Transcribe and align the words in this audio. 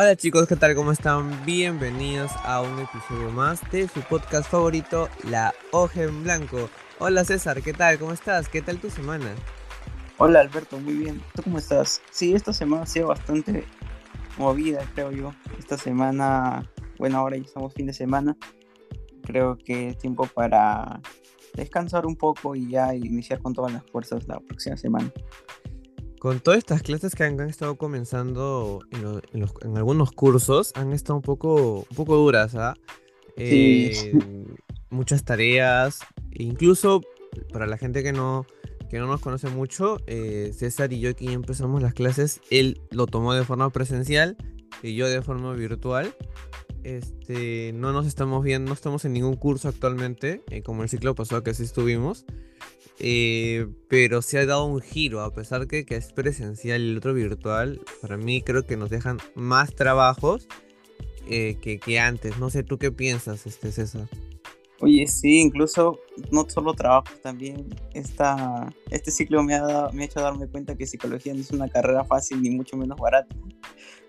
Hola 0.00 0.14
chicos, 0.14 0.46
¿qué 0.46 0.54
tal? 0.54 0.76
¿Cómo 0.76 0.92
están? 0.92 1.44
Bienvenidos 1.44 2.30
a 2.44 2.62
un 2.62 2.78
episodio 2.78 3.32
más 3.32 3.60
de 3.72 3.88
su 3.88 4.00
podcast 4.02 4.48
favorito, 4.48 5.08
La 5.28 5.52
Hoja 5.72 6.04
en 6.04 6.22
Blanco. 6.22 6.70
Hola 7.00 7.24
César, 7.24 7.60
¿qué 7.62 7.72
tal? 7.72 7.98
¿Cómo 7.98 8.12
estás? 8.12 8.48
¿Qué 8.48 8.62
tal 8.62 8.78
tu 8.78 8.90
semana? 8.90 9.34
Hola 10.18 10.38
Alberto, 10.38 10.78
muy 10.78 10.94
bien. 10.94 11.20
¿Tú 11.34 11.42
cómo 11.42 11.58
estás? 11.58 12.00
Sí, 12.12 12.32
esta 12.32 12.52
semana 12.52 12.84
ha 12.84 12.86
sido 12.86 13.08
bastante 13.08 13.64
movida, 14.36 14.88
creo 14.94 15.10
yo. 15.10 15.34
Esta 15.58 15.76
semana, 15.76 16.70
bueno, 16.96 17.18
ahora 17.18 17.36
ya 17.36 17.42
estamos 17.42 17.74
fin 17.74 17.86
de 17.86 17.92
semana. 17.92 18.36
Creo 19.24 19.58
que 19.58 19.88
es 19.88 19.98
tiempo 19.98 20.26
para 20.26 21.00
descansar 21.54 22.06
un 22.06 22.14
poco 22.14 22.54
y 22.54 22.70
ya 22.70 22.94
iniciar 22.94 23.42
con 23.42 23.52
todas 23.52 23.72
las 23.72 23.82
fuerzas 23.90 24.28
la 24.28 24.38
próxima 24.38 24.76
semana. 24.76 25.10
Con 26.18 26.40
todas 26.40 26.58
estas 26.58 26.82
clases 26.82 27.14
que 27.14 27.24
han, 27.24 27.40
estado 27.40 27.76
comenzando 27.76 28.80
en, 28.90 29.76
algunos 29.76 30.10
cursos, 30.10 30.72
han 30.74 30.92
estado 30.92 31.16
un 31.16 31.22
poco, 31.22 31.86
un 31.88 31.96
poco 31.96 32.16
duras, 32.16 32.54
¿ah? 32.56 32.74
sí. 33.36 33.92
Muchas 34.90 35.22
tareas, 35.24 36.00
incluso 36.32 37.02
para 37.52 37.66
la 37.66 37.76
gente 37.76 38.02
que 38.02 38.12
no, 38.12 38.46
que 38.88 38.98
no 38.98 39.06
nos 39.06 39.20
conoce 39.20 39.48
mucho, 39.48 39.98
eh, 40.06 40.52
César 40.56 40.92
y 40.92 41.00
yo 41.00 41.10
aquí 41.10 41.28
empezamos 41.28 41.82
las 41.82 41.94
clases, 41.94 42.40
él 42.50 42.80
lo 42.90 43.06
tomó 43.06 43.34
de 43.34 43.44
forma 43.44 43.70
presencial 43.70 44.36
y 44.82 44.94
yo 44.94 45.08
de 45.08 45.22
forma 45.22 45.52
virtual. 45.52 46.14
Este, 46.84 47.72
no 47.74 47.92
nos 47.92 48.06
estamos 48.06 48.42
viendo, 48.42 48.68
no 48.70 48.74
estamos 48.74 49.04
en 49.04 49.12
ningún 49.12 49.36
curso 49.36 49.68
actualmente, 49.68 50.42
eh, 50.50 50.62
como 50.62 50.82
el 50.82 50.88
ciclo 50.88 51.14
pasado 51.14 51.42
que 51.42 51.52
sí 51.54 51.64
estuvimos. 51.64 52.24
Eh, 53.00 53.66
pero 53.88 54.22
se 54.22 54.38
ha 54.38 54.46
dado 54.46 54.64
un 54.66 54.80
giro, 54.80 55.20
a 55.20 55.32
pesar 55.32 55.66
que, 55.68 55.84
que 55.84 55.96
es 55.96 56.12
presencial 56.12 56.80
y 56.80 56.90
el 56.90 56.98
otro 56.98 57.14
virtual, 57.14 57.80
para 58.02 58.16
mí 58.16 58.42
creo 58.42 58.66
que 58.66 58.76
nos 58.76 58.90
dejan 58.90 59.18
más 59.34 59.74
trabajos 59.74 60.48
que, 61.26 61.80
que, 61.84 61.98
antes. 61.98 62.38
No 62.38 62.50
sé, 62.50 62.62
¿tú 62.62 62.78
qué 62.78 62.90
piensas, 62.90 63.46
este 63.46 63.70
César? 63.70 64.08
Oye, 64.80 65.06
sí, 65.08 65.40
incluso 65.40 65.98
no 66.30 66.48
solo 66.48 66.72
trabajo, 66.72 67.08
también 67.20 67.66
esta, 67.94 68.72
este 68.90 69.10
ciclo 69.10 69.42
me 69.42 69.54
ha, 69.54 69.88
me 69.92 70.02
ha 70.02 70.06
hecho 70.06 70.20
darme 70.20 70.46
cuenta 70.46 70.76
que 70.76 70.86
psicología 70.86 71.34
no 71.34 71.40
es 71.40 71.50
una 71.50 71.68
carrera 71.68 72.04
fácil 72.04 72.40
ni 72.40 72.50
mucho 72.50 72.76
menos 72.76 72.98
barata. 72.98 73.34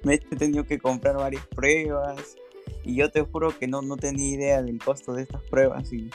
Me 0.04 0.14
he 0.14 0.18
tenido 0.20 0.64
que 0.66 0.78
comprar 0.78 1.18
varias 1.18 1.46
pruebas 1.48 2.36
y 2.84 2.96
yo 2.96 3.10
te 3.10 3.22
juro 3.22 3.58
que 3.58 3.68
no, 3.68 3.82
no 3.82 3.98
tenía 3.98 4.36
idea 4.36 4.62
del 4.62 4.78
costo 4.78 5.14
de 5.14 5.24
estas 5.24 5.42
pruebas 5.44 5.92
y, 5.92 6.12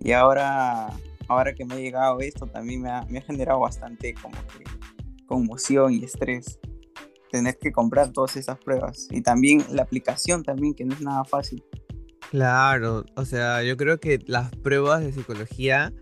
y 0.00 0.12
ahora, 0.12 0.90
ahora 1.28 1.54
que 1.54 1.64
me 1.64 1.74
ha 1.74 1.78
llegado 1.78 2.20
esto 2.20 2.46
también 2.46 2.82
me 2.82 2.90
ha, 2.90 3.02
me 3.08 3.18
ha 3.18 3.22
generado 3.22 3.60
bastante 3.60 4.14
como 4.14 4.36
que 4.48 4.64
conmoción 5.26 5.92
y 5.92 6.04
estrés 6.04 6.58
tener 7.30 7.58
que 7.58 7.72
comprar 7.72 8.12
todas 8.12 8.36
esas 8.36 8.58
pruebas 8.58 9.08
y 9.10 9.20
también 9.20 9.64
la 9.72 9.82
aplicación 9.82 10.42
también 10.42 10.74
que 10.74 10.84
no 10.84 10.94
es 10.94 11.00
nada 11.00 11.24
fácil. 11.24 11.64
Claro, 12.30 13.04
o 13.16 13.24
sea, 13.24 13.62
yo 13.62 13.76
creo 13.76 13.98
que 13.98 14.18
las 14.26 14.50
pruebas 14.56 15.02
de 15.02 15.12
psicología, 15.12 15.92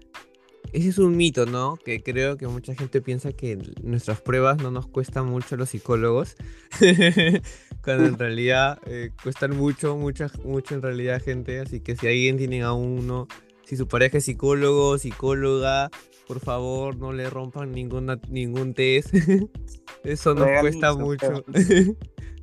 ese 0.72 0.88
es 0.88 0.98
un 0.98 1.16
mito, 1.16 1.46
¿no? 1.46 1.76
Que 1.76 2.02
creo 2.02 2.36
que 2.36 2.46
mucha 2.46 2.74
gente 2.74 3.02
piensa 3.02 3.32
que 3.32 3.58
nuestras 3.82 4.20
pruebas 4.20 4.58
no 4.58 4.70
nos 4.70 4.86
cuestan 4.86 5.26
mucho 5.26 5.54
a 5.54 5.58
los 5.58 5.70
psicólogos, 5.70 6.36
cuando 7.84 8.06
en 8.06 8.18
realidad 8.18 8.78
eh, 8.86 9.10
cuestan 9.22 9.56
mucho, 9.56 9.96
mucho, 9.96 10.26
mucho 10.44 10.74
en 10.74 10.82
realidad 10.82 11.22
gente, 11.22 11.60
así 11.60 11.80
que 11.80 11.96
si 11.96 12.06
alguien 12.06 12.36
tiene 12.36 12.62
a 12.62 12.72
uno, 12.72 13.26
si 13.72 13.78
su 13.78 13.88
pareja 13.88 14.18
es 14.18 14.26
psicólogo, 14.26 14.98
psicóloga, 14.98 15.90
por 16.28 16.40
favor 16.40 16.94
no 16.98 17.14
le 17.14 17.30
rompan 17.30 17.72
ninguna, 17.72 18.20
ningún 18.28 18.74
test, 18.74 19.14
eso 20.04 20.34
nos 20.34 20.46
cuesta 20.60 20.94
mucho. 20.94 21.42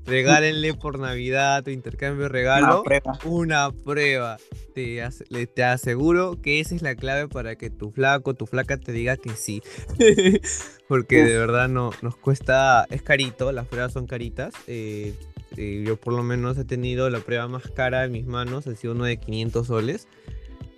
Regálenle 0.07 0.73
por 0.73 0.97
Navidad 0.97 1.63
tu 1.63 1.69
intercambio 1.69 2.23
de 2.23 2.29
regalo. 2.29 2.83
Una 3.25 3.69
prueba. 3.69 4.37
Te, 4.73 5.07
te 5.53 5.63
aseguro 5.63 6.41
que 6.41 6.61
esa 6.61 6.73
es 6.73 6.81
la 6.81 6.95
clave 6.95 7.27
para 7.27 7.55
que 7.57 7.69
tu 7.69 7.91
flaco, 7.91 8.33
tu 8.33 8.47
flaca 8.47 8.77
te 8.77 8.91
diga 8.91 9.15
que 9.15 9.29
sí. 9.35 9.61
Porque 10.87 11.23
de 11.23 11.37
verdad 11.37 11.69
no, 11.69 11.91
nos 12.01 12.15
cuesta, 12.15 12.87
es 12.89 13.03
carito, 13.03 13.51
las 13.51 13.67
pruebas 13.67 13.93
son 13.93 14.07
caritas. 14.07 14.55
Eh, 14.65 15.13
eh, 15.57 15.83
yo 15.85 15.95
por 15.95 16.13
lo 16.13 16.23
menos 16.23 16.57
he 16.57 16.65
tenido 16.65 17.07
la 17.11 17.19
prueba 17.19 17.47
más 17.47 17.69
cara 17.69 18.03
en 18.05 18.13
mis 18.13 18.25
manos, 18.25 18.65
ha 18.65 18.75
sido 18.75 18.93
uno 18.93 19.03
de 19.03 19.17
500 19.17 19.67
soles. 19.67 20.07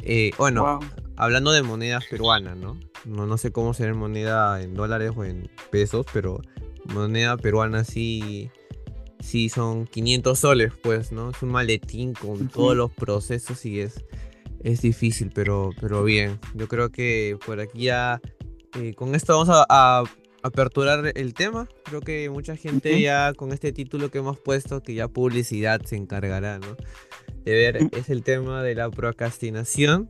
Eh, 0.03 0.31
bueno, 0.37 0.79
hablando 1.15 1.51
de 1.51 1.61
monedas 1.63 2.05
peruanas, 2.09 2.57
¿no? 2.57 2.79
¿no? 3.05 3.27
No 3.27 3.37
sé 3.37 3.51
cómo 3.51 3.73
será 3.73 3.93
moneda 3.93 4.61
en 4.61 4.73
dólares 4.73 5.11
o 5.15 5.23
en 5.23 5.49
pesos, 5.69 6.05
pero 6.13 6.41
moneda 6.85 7.37
peruana 7.37 7.83
sí 7.83 8.49
sí 9.21 9.49
son 9.49 9.85
500 9.85 10.37
soles, 10.37 10.73
pues, 10.81 11.11
¿no? 11.11 11.29
Es 11.31 11.41
un 11.41 11.49
maletín 11.49 12.13
con 12.13 12.47
todos 12.49 12.75
los 12.75 12.91
procesos 12.91 13.65
y 13.65 13.79
es, 13.79 14.03
es 14.63 14.81
difícil, 14.81 15.31
pero, 15.33 15.71
pero 15.79 16.03
bien. 16.03 16.39
Yo 16.55 16.67
creo 16.67 16.89
que 16.89 17.37
por 17.45 17.59
aquí 17.59 17.83
ya, 17.83 18.21
eh, 18.77 18.93
con 18.93 19.15
esto 19.15 19.37
vamos 19.37 19.65
a, 19.69 20.03
aperturar 20.43 21.11
el 21.13 21.35
tema. 21.35 21.69
Creo 21.83 22.01
que 22.01 22.29
mucha 22.31 22.55
gente 22.55 22.99
ya 22.99 23.31
con 23.35 23.51
este 23.51 23.71
título 23.71 24.09
que 24.09 24.17
hemos 24.17 24.39
puesto, 24.39 24.81
que 24.81 24.95
ya 24.95 25.07
publicidad 25.07 25.81
se 25.85 25.97
encargará, 25.97 26.57
¿no? 26.57 26.75
De 27.45 27.53
ver, 27.53 27.89
es 27.91 28.09
el 28.09 28.23
tema 28.23 28.63
de 28.63 28.75
la 28.75 28.89
procrastinación. 28.89 30.09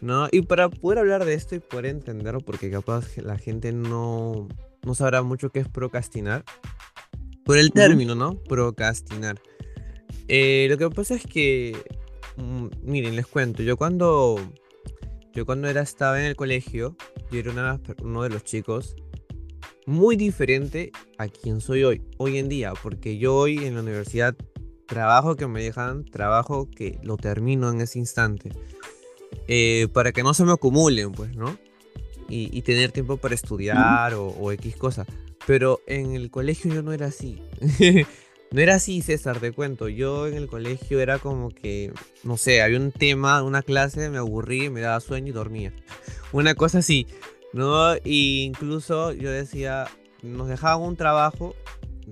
¿No? 0.00 0.28
Y 0.30 0.42
para 0.42 0.68
poder 0.68 0.98
hablar 0.98 1.24
de 1.24 1.34
esto 1.34 1.54
y 1.54 1.60
poder 1.60 1.86
entenderlo, 1.86 2.40
porque 2.40 2.70
capaz 2.70 3.16
la 3.18 3.38
gente 3.38 3.72
no, 3.72 4.48
no 4.82 4.94
sabrá 4.94 5.22
mucho 5.22 5.50
qué 5.50 5.60
es 5.60 5.68
procrastinar, 5.68 6.44
por 7.44 7.58
el 7.58 7.72
término, 7.72 8.14
¿no? 8.14 8.36
Procrastinar. 8.42 9.40
Eh, 10.28 10.66
lo 10.70 10.78
que 10.78 10.90
pasa 10.90 11.14
es 11.14 11.26
que, 11.26 11.76
mm, 12.36 12.68
miren, 12.82 13.16
les 13.16 13.26
cuento, 13.26 13.62
yo 13.62 13.76
cuando, 13.76 14.36
yo 15.32 15.44
cuando 15.44 15.68
era, 15.68 15.82
estaba 15.82 16.18
en 16.20 16.26
el 16.26 16.36
colegio, 16.36 16.96
yo 17.30 17.40
era 17.40 17.80
uno 18.02 18.22
de 18.22 18.30
los 18.30 18.44
chicos 18.44 18.96
muy 19.86 20.16
diferente 20.16 20.90
a 21.18 21.28
quien 21.28 21.60
soy 21.60 21.84
hoy, 21.84 22.02
hoy 22.16 22.38
en 22.38 22.48
día, 22.48 22.72
porque 22.82 23.18
yo 23.18 23.36
hoy 23.36 23.58
en 23.58 23.74
la 23.74 23.82
universidad 23.82 24.34
trabajo 24.86 25.36
que 25.36 25.46
me 25.46 25.62
dejan, 25.62 26.04
trabajo 26.04 26.68
que 26.70 26.98
lo 27.02 27.16
termino 27.16 27.70
en 27.70 27.80
ese 27.80 27.98
instante, 27.98 28.50
eh, 29.48 29.88
para 29.92 30.12
que 30.12 30.22
no 30.22 30.34
se 30.34 30.44
me 30.44 30.52
acumulen, 30.52 31.12
pues, 31.12 31.34
¿no? 31.36 31.56
Y, 32.28 32.62
tener 32.62 32.90
tiempo 32.90 33.18
para 33.18 33.34
estudiar 33.34 34.14
o, 34.14 34.28
o 34.28 34.50
X 34.50 34.76
cosa. 34.76 35.06
Pero 35.46 35.80
en 35.86 36.14
el 36.14 36.30
colegio 36.30 36.72
yo 36.72 36.82
no 36.82 36.92
era 36.92 37.06
así. 37.06 37.40
no 38.50 38.60
era 38.60 38.76
así, 38.76 39.02
César, 39.02 39.40
te 39.40 39.52
cuento. 39.52 39.88
Yo 39.88 40.26
en 40.26 40.34
el 40.34 40.46
colegio 40.46 41.00
era 41.00 41.18
como 41.18 41.50
que, 41.50 41.92
no 42.22 42.36
sé, 42.36 42.62
había 42.62 42.78
un 42.78 42.92
tema, 42.92 43.42
una 43.42 43.62
clase, 43.62 44.08
me 44.10 44.18
aburrí, 44.18 44.70
me 44.70 44.80
daba 44.80 45.00
sueño 45.00 45.28
y 45.28 45.32
dormía. 45.32 45.72
Una 46.32 46.54
cosa 46.54 46.78
así, 46.78 47.06
¿no? 47.52 47.94
Y 48.04 48.42
incluso 48.42 49.12
yo 49.12 49.30
decía, 49.30 49.86
nos 50.22 50.48
dejaban 50.48 50.80
un 50.82 50.96
trabajo. 50.96 51.54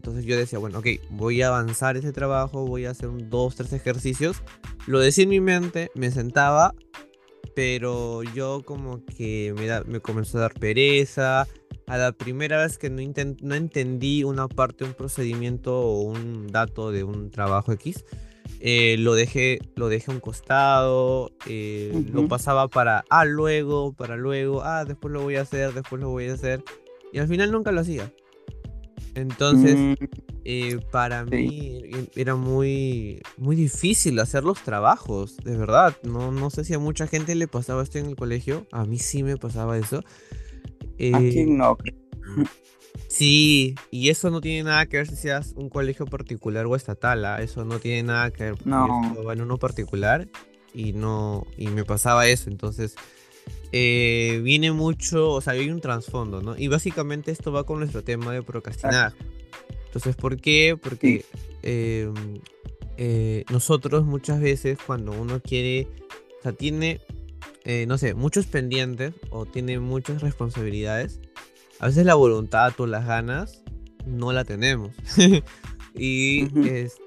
Entonces 0.02 0.24
yo 0.24 0.36
decía, 0.36 0.58
bueno, 0.58 0.80
ok, 0.80 0.86
voy 1.10 1.42
a 1.42 1.46
avanzar 1.46 1.96
ese 1.96 2.10
trabajo, 2.10 2.66
voy 2.66 2.86
a 2.86 2.90
hacer 2.90 3.08
un, 3.08 3.30
dos, 3.30 3.54
tres 3.54 3.72
ejercicios. 3.72 4.42
Lo 4.88 4.98
decía 4.98 5.22
en 5.22 5.30
mi 5.30 5.38
mente, 5.38 5.92
me 5.94 6.10
sentaba, 6.10 6.74
pero 7.54 8.24
yo 8.24 8.62
como 8.64 9.04
que 9.04 9.54
me, 9.56 9.68
me 9.84 10.00
comenzó 10.00 10.38
a 10.38 10.40
dar 10.40 10.54
pereza, 10.54 11.46
a 11.86 11.96
la 11.98 12.10
primera 12.10 12.60
vez 12.64 12.78
que 12.78 12.90
no, 12.90 13.00
no 13.42 13.54
entendí 13.54 14.24
una 14.24 14.48
parte, 14.48 14.82
un 14.82 14.94
procedimiento 14.94 15.78
o 15.78 16.00
un 16.00 16.48
dato 16.48 16.90
de 16.90 17.04
un 17.04 17.30
trabajo 17.30 17.70
X, 17.70 18.04
eh, 18.58 18.96
lo 18.98 19.14
dejé 19.14 19.60
lo 19.76 19.88
dejé 19.88 20.10
a 20.10 20.14
un 20.14 20.20
costado, 20.20 21.30
eh, 21.46 22.06
lo 22.12 22.26
pasaba 22.26 22.66
para, 22.66 23.04
ah, 23.08 23.24
luego, 23.24 23.92
para 23.92 24.16
luego, 24.16 24.64
ah, 24.64 24.84
después 24.84 25.12
lo 25.12 25.22
voy 25.22 25.36
a 25.36 25.42
hacer, 25.42 25.72
después 25.74 26.02
lo 26.02 26.08
voy 26.08 26.28
a 26.28 26.34
hacer, 26.34 26.64
y 27.12 27.20
al 27.20 27.28
final 27.28 27.52
nunca 27.52 27.70
lo 27.70 27.82
hacía. 27.82 28.12
Entonces, 29.14 29.78
mm, 29.78 30.04
eh, 30.44 30.78
para 30.90 31.24
mí 31.24 31.82
era 32.16 32.34
muy, 32.34 33.20
muy 33.36 33.56
difícil 33.56 34.18
hacer 34.18 34.44
los 34.44 34.62
trabajos, 34.62 35.36
de 35.38 35.56
verdad. 35.56 35.96
No, 36.02 36.32
no 36.32 36.50
sé 36.50 36.64
si 36.64 36.74
a 36.74 36.78
mucha 36.78 37.06
gente 37.06 37.34
le 37.34 37.48
pasaba 37.48 37.82
esto 37.82 37.98
en 37.98 38.06
el 38.06 38.16
colegio, 38.16 38.66
a 38.72 38.84
mí 38.84 38.98
sí 38.98 39.22
me 39.22 39.36
pasaba 39.36 39.76
eso. 39.76 40.02
Eh, 40.98 41.44
no? 41.48 41.76
Sí, 43.08 43.74
y 43.90 44.08
eso 44.08 44.30
no 44.30 44.40
tiene 44.40 44.64
nada 44.64 44.86
que 44.86 44.96
ver 44.96 45.06
si 45.06 45.16
seas 45.16 45.52
un 45.56 45.68
colegio 45.68 46.06
particular 46.06 46.66
o 46.66 46.76
estatal, 46.76 47.24
¿ah? 47.24 47.42
eso 47.42 47.64
no 47.64 47.78
tiene 47.78 48.04
nada 48.04 48.30
que 48.30 48.44
ver. 48.44 48.66
No. 48.66 48.86
en 49.30 49.40
uno 49.40 49.58
particular 49.58 50.28
y 50.72 50.94
no 50.94 51.46
y 51.58 51.68
me 51.68 51.84
pasaba 51.84 52.26
eso, 52.26 52.48
entonces 52.48 52.94
eh, 53.72 54.40
viene 54.42 54.72
mucho, 54.72 55.30
o 55.30 55.40
sea, 55.40 55.54
hay 55.54 55.70
un 55.70 55.80
trasfondo, 55.80 56.42
¿no? 56.42 56.56
Y 56.56 56.68
básicamente 56.68 57.30
esto 57.30 57.52
va 57.52 57.64
con 57.64 57.78
nuestro 57.78 58.04
tema 58.04 58.32
de 58.32 58.42
procrastinar. 58.42 59.14
Entonces, 59.86 60.14
¿por 60.16 60.36
qué? 60.36 60.78
Porque 60.80 61.24
em, 61.62 62.14
eh, 62.96 63.44
nosotros 63.50 64.04
muchas 64.04 64.40
veces 64.40 64.78
cuando 64.86 65.12
uno 65.12 65.40
quiere, 65.40 65.88
o 66.38 66.42
sea, 66.42 66.52
tiene 66.52 67.00
eh, 67.64 67.86
no 67.86 67.96
sé, 67.96 68.14
muchos 68.14 68.46
pendientes 68.46 69.14
o 69.30 69.46
tiene 69.46 69.78
muchas 69.78 70.20
responsabilidades, 70.20 71.20
a 71.78 71.86
veces 71.86 72.04
la 72.04 72.14
voluntad 72.14 72.72
o 72.78 72.86
las 72.86 73.06
ganas 73.06 73.62
no 74.06 74.32
la 74.32 74.44
tenemos. 74.44 74.90
Y, 75.94 76.48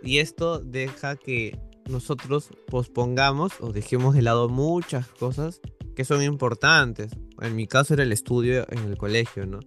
y 0.04 0.20
esto 0.20 0.60
deja 0.60 1.16
que 1.16 1.58
nosotros 1.90 2.52
pospongamos 2.68 3.54
o 3.60 3.74
dejemos 3.74 4.14
de 4.14 4.22
lado 4.22 4.48
muchas 4.48 5.08
cosas 5.08 5.60
que 5.96 6.06
son 6.06 6.22
importantes. 6.22 7.12
En 7.42 7.56
mi 7.56 7.68
caso 7.68 7.94
era 7.94 8.04
el 8.04 8.12
estudio 8.12 8.66
en 8.70 8.80
el 8.80 8.98
colegio, 8.98 9.46
¿no? 9.46 9.60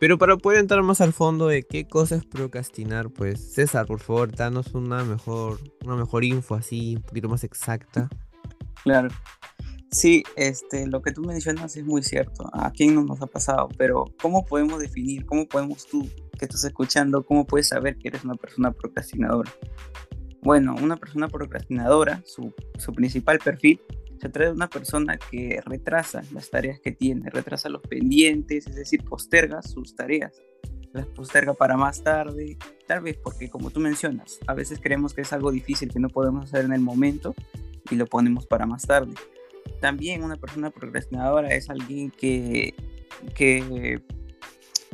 Pero 0.00 0.16
para 0.16 0.38
poder 0.38 0.60
entrar 0.60 0.82
más 0.82 1.02
al 1.02 1.12
fondo 1.12 1.46
de 1.46 1.62
qué 1.62 1.86
cosas 1.86 2.24
procrastinar, 2.24 3.10
pues 3.10 3.52
César, 3.52 3.86
por 3.86 4.00
favor, 4.00 4.34
danos 4.34 4.74
una 4.74 5.04
mejor, 5.04 5.60
una 5.84 5.94
mejor 5.94 6.24
info 6.24 6.54
así, 6.54 6.96
un 6.96 7.02
poquito 7.02 7.28
más 7.28 7.44
exacta. 7.44 8.08
Claro. 8.82 9.08
Sí, 9.90 10.22
este, 10.36 10.86
lo 10.86 11.02
que 11.02 11.12
tú 11.12 11.22
mencionas 11.22 11.76
es 11.76 11.84
muy 11.84 12.02
cierto. 12.02 12.48
A 12.54 12.70
quién 12.70 12.94
no 12.94 13.04
nos 13.04 13.20
ha 13.20 13.26
pasado, 13.26 13.68
pero 13.76 14.06
¿cómo 14.22 14.46
podemos 14.46 14.78
definir, 14.78 15.26
cómo 15.26 15.46
podemos 15.46 15.86
tú, 15.86 16.08
que 16.38 16.46
estás 16.46 16.64
escuchando, 16.64 17.22
cómo 17.22 17.46
puedes 17.46 17.68
saber 17.68 17.98
que 17.98 18.08
eres 18.08 18.24
una 18.24 18.36
persona 18.36 18.72
procrastinadora? 18.72 19.52
Bueno, 20.40 20.76
una 20.80 20.96
persona 20.96 21.28
procrastinadora, 21.28 22.22
su, 22.24 22.54
su 22.78 22.92
principal 22.92 23.38
perfil 23.38 23.80
se 24.20 24.28
trata 24.28 24.50
de 24.50 24.54
una 24.54 24.68
persona 24.68 25.18
que 25.18 25.62
retrasa 25.64 26.22
las 26.32 26.50
tareas 26.50 26.78
que 26.78 26.92
tiene, 26.92 27.30
retrasa 27.30 27.70
los 27.70 27.80
pendientes, 27.80 28.66
es 28.66 28.76
decir, 28.76 29.02
posterga 29.02 29.62
sus 29.62 29.96
tareas, 29.96 30.42
las 30.92 31.06
posterga 31.06 31.54
para 31.54 31.78
más 31.78 32.02
tarde, 32.02 32.58
tal 32.86 33.00
vez 33.00 33.16
porque 33.16 33.48
como 33.48 33.70
tú 33.70 33.80
mencionas, 33.80 34.38
a 34.46 34.52
veces 34.52 34.78
creemos 34.82 35.14
que 35.14 35.22
es 35.22 35.32
algo 35.32 35.50
difícil 35.50 35.90
que 35.90 36.00
no 36.00 36.08
podemos 36.10 36.44
hacer 36.44 36.66
en 36.66 36.74
el 36.74 36.82
momento 36.82 37.34
y 37.90 37.96
lo 37.96 38.06
ponemos 38.06 38.46
para 38.46 38.66
más 38.66 38.82
tarde. 38.82 39.14
También 39.80 40.22
una 40.22 40.36
persona 40.36 40.70
procrastinadora 40.70 41.54
es 41.54 41.70
alguien 41.70 42.10
que, 42.10 42.74
que 43.34 44.02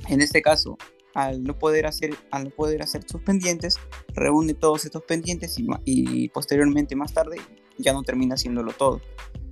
en 0.09 0.21
este 0.21 0.41
caso, 0.41 0.79
al 1.15 1.43
no 1.43 1.59
poder 1.59 1.87
hacer, 1.87 2.15
al 2.31 2.45
no 2.45 2.51
poder 2.51 2.83
hacer 2.83 3.03
sus 3.09 3.23
pendientes, 3.23 3.77
reúne 4.15 4.55
todos 4.55 4.85
estos 4.85 5.03
pendientes 5.03 5.59
y, 5.59 5.67
y 5.85 6.29
posteriormente 6.29 6.95
más 6.95 7.13
tarde 7.13 7.39
ya 7.79 7.93
no 7.93 8.03
termina 8.03 8.35
haciéndolo 8.35 8.73
todo. 8.73 9.01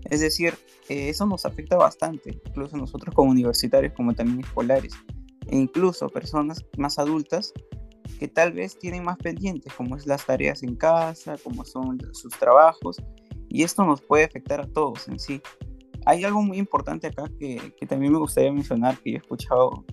Es 0.05 0.21
decir, 0.21 0.55
eh, 0.89 1.09
eso 1.09 1.27
nos 1.27 1.47
afecta 1.47 1.77
bastante, 1.77 2.41
incluso 2.47 2.77
nosotros 2.77 3.15
como 3.15 3.31
universitarios, 3.31 3.93
como 3.95 4.15
también 4.15 4.41
escolares, 4.41 4.95
e 5.47 5.57
incluso 5.57 6.09
personas 6.09 6.65
más 6.77 6.99
adultas 6.99 7.53
que 8.19 8.29
tal 8.29 8.53
vez 8.53 8.79
tienen 8.79 9.05
más 9.05 9.17
pendientes, 9.17 9.73
como 9.73 9.97
es 9.97 10.07
las 10.07 10.27
tareas 10.27 10.63
en 10.63 10.77
casa, 10.77 11.37
como 11.43 11.65
son 11.65 11.99
sus 12.13 12.33
trabajos, 12.39 12.97
y 13.49 13.63
esto 13.63 13.85
nos 13.85 14.01
puede 14.03 14.25
afectar 14.25 14.61
a 14.61 14.67
todos 14.67 15.09
en 15.09 15.19
sí. 15.19 15.41
Hay 16.07 16.23
algo 16.25 16.43
muy 16.43 16.59
importante 16.59 17.07
acá 17.07 17.25
que, 17.39 17.73
que 17.79 17.87
también 17.87 18.13
me 18.13 18.19
gustaría 18.19 18.53
mencionar, 18.53 18.99
que 18.99 19.13
yo 19.13 19.17
he 19.17 19.21
escuchado 19.21 19.85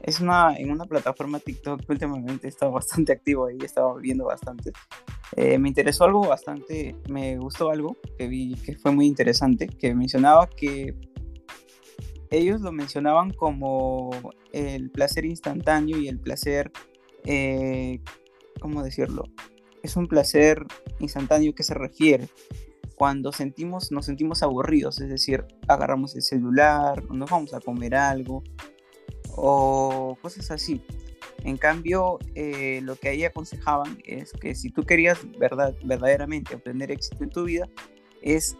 es 0.00 0.20
una, 0.20 0.56
en 0.56 0.70
una 0.70 0.84
plataforma 0.84 1.38
TikTok 1.38 1.84
que 1.84 1.92
últimamente 1.92 2.48
he 2.48 2.66
bastante 2.70 3.12
activo 3.12 3.46
ahí, 3.46 3.58
he 3.60 3.66
estado 3.66 3.94
viendo 3.96 4.24
bastante. 4.24 4.72
Eh, 5.36 5.58
me 5.58 5.68
interesó 5.68 6.04
algo 6.04 6.26
bastante, 6.26 6.96
me 7.08 7.36
gustó 7.36 7.70
algo 7.70 7.96
que 8.16 8.26
vi 8.26 8.54
que 8.54 8.76
fue 8.76 8.92
muy 8.92 9.06
interesante, 9.06 9.66
que 9.66 9.94
mencionaba 9.94 10.48
que 10.48 10.94
ellos 12.30 12.60
lo 12.60 12.72
mencionaban 12.72 13.32
como 13.32 14.10
el 14.52 14.90
placer 14.90 15.24
instantáneo 15.24 15.98
y 15.98 16.08
el 16.08 16.18
placer, 16.18 16.70
eh, 17.24 18.00
¿cómo 18.60 18.82
decirlo? 18.82 19.24
Es 19.82 19.96
un 19.96 20.08
placer 20.08 20.64
instantáneo 20.98 21.54
que 21.54 21.62
se 21.62 21.74
refiere 21.74 22.28
cuando 22.96 23.32
sentimos, 23.32 23.92
nos 23.92 24.06
sentimos 24.06 24.42
aburridos, 24.42 25.00
es 25.00 25.08
decir, 25.08 25.44
agarramos 25.68 26.16
el 26.16 26.22
celular, 26.22 27.04
nos 27.10 27.30
vamos 27.30 27.54
a 27.54 27.60
comer 27.60 27.94
algo, 27.94 28.42
o 29.40 30.16
cosas 30.20 30.50
así. 30.50 30.82
En 31.44 31.56
cambio, 31.56 32.18
eh, 32.34 32.80
lo 32.82 32.96
que 32.96 33.08
ahí 33.08 33.24
aconsejaban 33.24 33.98
es 34.04 34.32
que 34.32 34.54
si 34.54 34.70
tú 34.70 34.84
querías 34.84 35.18
verdad, 35.38 35.74
verdaderamente 35.84 36.54
obtener 36.54 36.90
éxito 36.90 37.24
en 37.24 37.30
tu 37.30 37.44
vida, 37.44 37.68
es 38.22 38.56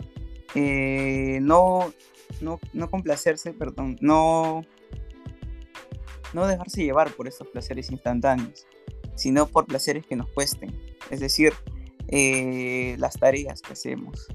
eh, 0.54 1.40
no, 1.42 1.92
no, 2.40 2.60
no, 2.72 2.90
complacerse, 2.90 3.52
perdón, 3.52 3.96
no, 4.00 4.62
no 6.32 6.46
dejarse 6.46 6.84
llevar 6.84 7.10
por 7.12 7.26
esos 7.26 7.48
placeres 7.48 7.90
instantáneos, 7.90 8.66
sino 9.16 9.46
por 9.46 9.66
placeres 9.66 10.06
que 10.06 10.14
nos 10.14 10.30
cuesten. 10.30 10.80
Es 11.10 11.20
decir, 11.20 11.52
eh, 12.08 12.94
las 12.98 13.19
tareas 13.19 13.60
que 13.60 13.72
hacemos, 13.72 14.28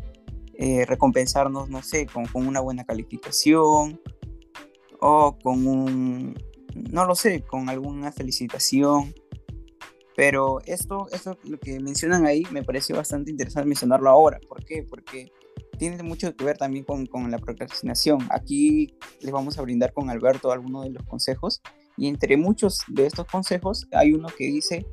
recompensarnos, 0.88 1.70
no 1.70 1.84
sé, 1.84 2.06
con, 2.06 2.26
con 2.26 2.48
una 2.48 2.62
buena 2.62 2.86
calificación, 2.86 4.00
o 5.06 5.38
con 5.38 5.68
un, 5.68 6.34
no 6.76 7.06
lo 7.06 7.14
sé, 7.14 7.42
con 7.42 7.70
alguna 7.70 8.14
felicitación. 8.14 9.14
Pero 10.16 10.62
esto, 10.66 11.08
esto 11.12 11.38
lo 11.44 11.60
que 11.60 11.80
mencionan 11.82 12.26
ahí 12.26 12.44
me 12.52 12.64
pareció 12.64 12.96
bastante 12.96 13.30
interesante 13.30 13.68
mencionarlo 13.68 14.10
ahora. 14.10 14.40
¿Por 14.48 14.64
qué? 14.64 14.84
Porque 14.84 15.30
tiene 15.78 16.02
mucho 16.04 16.34
que 16.34 16.46
ver 16.46 16.58
también 16.58 16.86
con, 16.86 17.06
con, 17.06 17.30
la 17.30 17.38
procrastinación. 17.38 18.20
Aquí 18.30 18.96
les 19.20 19.32
vamos 19.32 19.58
a 19.58 19.62
brindar 19.62 19.92
con 19.92 20.10
Alberto 20.10 20.54
algunos 20.54 20.86
de 20.86 20.92
los 20.92 21.04
consejos 21.04 21.62
y 21.98 22.08
entre 22.08 22.38
muchos 22.38 22.80
de 22.88 23.06
estos 23.06 23.26
consejos 23.26 23.88
hay 23.92 24.14
uno 24.14 24.30
que 24.30 24.46
dice 24.46 24.86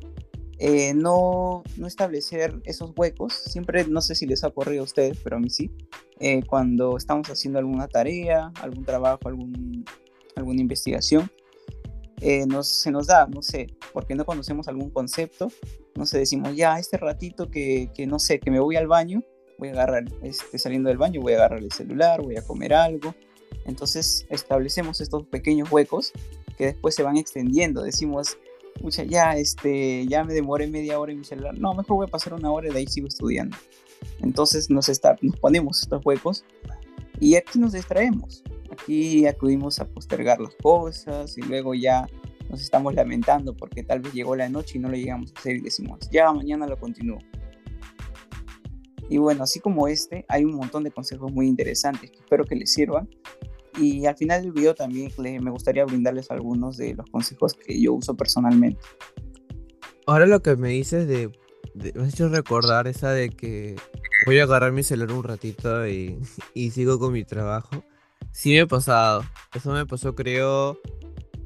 eh, 0.62 0.92
no, 0.92 1.62
no 1.78 1.86
establecer 1.86 2.60
esos 2.64 2.92
huecos. 2.94 3.32
Siempre, 3.32 3.86
no 3.86 4.02
sé 4.02 4.14
si 4.14 4.26
les 4.26 4.44
ha 4.44 4.48
ocurrido 4.48 4.82
a 4.82 4.84
ustedes, 4.84 5.18
pero 5.24 5.36
a 5.36 5.40
mí 5.40 5.48
sí. 5.48 5.70
Eh, 6.18 6.42
cuando 6.46 6.98
estamos 6.98 7.30
haciendo 7.30 7.58
alguna 7.58 7.88
tarea, 7.88 8.52
algún 8.60 8.84
trabajo, 8.84 9.20
algún, 9.26 9.86
alguna 10.36 10.60
investigación, 10.60 11.30
eh, 12.20 12.44
nos, 12.46 12.68
se 12.68 12.90
nos 12.90 13.06
da, 13.06 13.26
no 13.26 13.40
sé, 13.40 13.68
porque 13.94 14.14
no 14.14 14.26
conocemos 14.26 14.68
algún 14.68 14.90
concepto, 14.90 15.48
no 15.96 16.04
sé, 16.04 16.18
decimos, 16.18 16.54
ya, 16.54 16.78
este 16.78 16.98
ratito 16.98 17.50
que, 17.50 17.90
que 17.94 18.06
no 18.06 18.18
sé, 18.18 18.38
que 18.38 18.50
me 18.50 18.60
voy 18.60 18.76
al 18.76 18.86
baño, 18.86 19.22
voy 19.58 19.70
a 19.70 19.72
agarrar, 19.72 20.04
este, 20.22 20.58
saliendo 20.58 20.90
del 20.90 20.98
baño, 20.98 21.22
voy 21.22 21.32
a 21.32 21.36
agarrar 21.36 21.60
el 21.60 21.72
celular, 21.72 22.20
voy 22.20 22.36
a 22.36 22.42
comer 22.42 22.74
algo. 22.74 23.14
Entonces 23.64 24.26
establecemos 24.28 25.00
estos 25.00 25.24
pequeños 25.26 25.72
huecos 25.72 26.12
que 26.58 26.66
después 26.66 26.94
se 26.94 27.02
van 27.02 27.16
extendiendo. 27.16 27.82
Decimos, 27.82 28.36
mucha, 28.82 29.04
ya, 29.04 29.36
este, 29.36 30.06
ya 30.06 30.24
me 30.24 30.34
demoré 30.34 30.66
media 30.66 30.98
hora 30.98 31.12
en 31.12 31.18
mi 31.18 31.24
celular. 31.24 31.58
No, 31.58 31.74
mejor 31.74 31.96
voy 31.96 32.06
a 32.06 32.10
pasar 32.10 32.34
una 32.34 32.50
hora 32.50 32.68
y 32.68 32.72
de 32.72 32.78
ahí 32.78 32.86
sigo 32.86 33.08
estudiando. 33.08 33.56
Entonces 34.20 34.70
nos, 34.70 34.88
está, 34.88 35.16
nos 35.20 35.36
ponemos 35.36 35.82
estos 35.82 36.04
huecos 36.04 36.44
y 37.20 37.36
aquí 37.36 37.58
nos 37.58 37.72
distraemos. 37.72 38.42
Aquí 38.70 39.26
acudimos 39.26 39.78
a 39.80 39.84
postergar 39.86 40.40
las 40.40 40.54
cosas 40.62 41.36
y 41.36 41.42
luego 41.42 41.74
ya 41.74 42.06
nos 42.48 42.62
estamos 42.62 42.94
lamentando 42.94 43.56
porque 43.56 43.82
tal 43.82 44.00
vez 44.00 44.12
llegó 44.12 44.36
la 44.36 44.48
noche 44.48 44.78
y 44.78 44.80
no 44.80 44.88
lo 44.88 44.96
llegamos 44.96 45.32
a 45.34 45.38
hacer 45.38 45.56
y 45.56 45.60
decimos, 45.60 46.08
ya 46.10 46.32
mañana 46.32 46.66
lo 46.66 46.78
continúo. 46.78 47.18
Y 49.08 49.18
bueno, 49.18 49.42
así 49.42 49.58
como 49.58 49.88
este, 49.88 50.24
hay 50.28 50.44
un 50.44 50.54
montón 50.54 50.84
de 50.84 50.92
consejos 50.92 51.32
muy 51.32 51.48
interesantes 51.48 52.10
que 52.10 52.18
espero 52.18 52.44
que 52.44 52.54
les 52.54 52.72
sirvan 52.72 53.08
y 53.78 54.06
al 54.06 54.16
final 54.16 54.42
del 54.42 54.52
video 54.52 54.74
también 54.74 55.12
me 55.42 55.50
gustaría 55.50 55.84
brindarles 55.84 56.30
algunos 56.30 56.76
de 56.76 56.94
los 56.94 57.06
consejos 57.10 57.54
que 57.54 57.80
yo 57.80 57.94
uso 57.94 58.16
personalmente. 58.16 58.80
Ahora 60.06 60.26
lo 60.26 60.42
que 60.42 60.56
me 60.56 60.70
dices 60.70 61.06
de, 61.06 61.30
me 61.74 62.02
has 62.02 62.14
hecho 62.14 62.28
recordar 62.28 62.88
esa 62.88 63.12
de 63.12 63.30
que 63.30 63.76
voy 64.26 64.38
a 64.38 64.44
agarrar 64.44 64.72
mi 64.72 64.82
celular 64.82 65.16
un 65.16 65.24
ratito 65.24 65.86
y, 65.86 66.18
y 66.54 66.70
sigo 66.70 66.98
con 66.98 67.12
mi 67.12 67.24
trabajo. 67.24 67.84
Sí 68.32 68.50
me 68.50 68.60
ha 68.60 68.66
pasado. 68.66 69.24
Eso 69.54 69.72
me 69.72 69.86
pasó 69.86 70.14
creo 70.14 70.78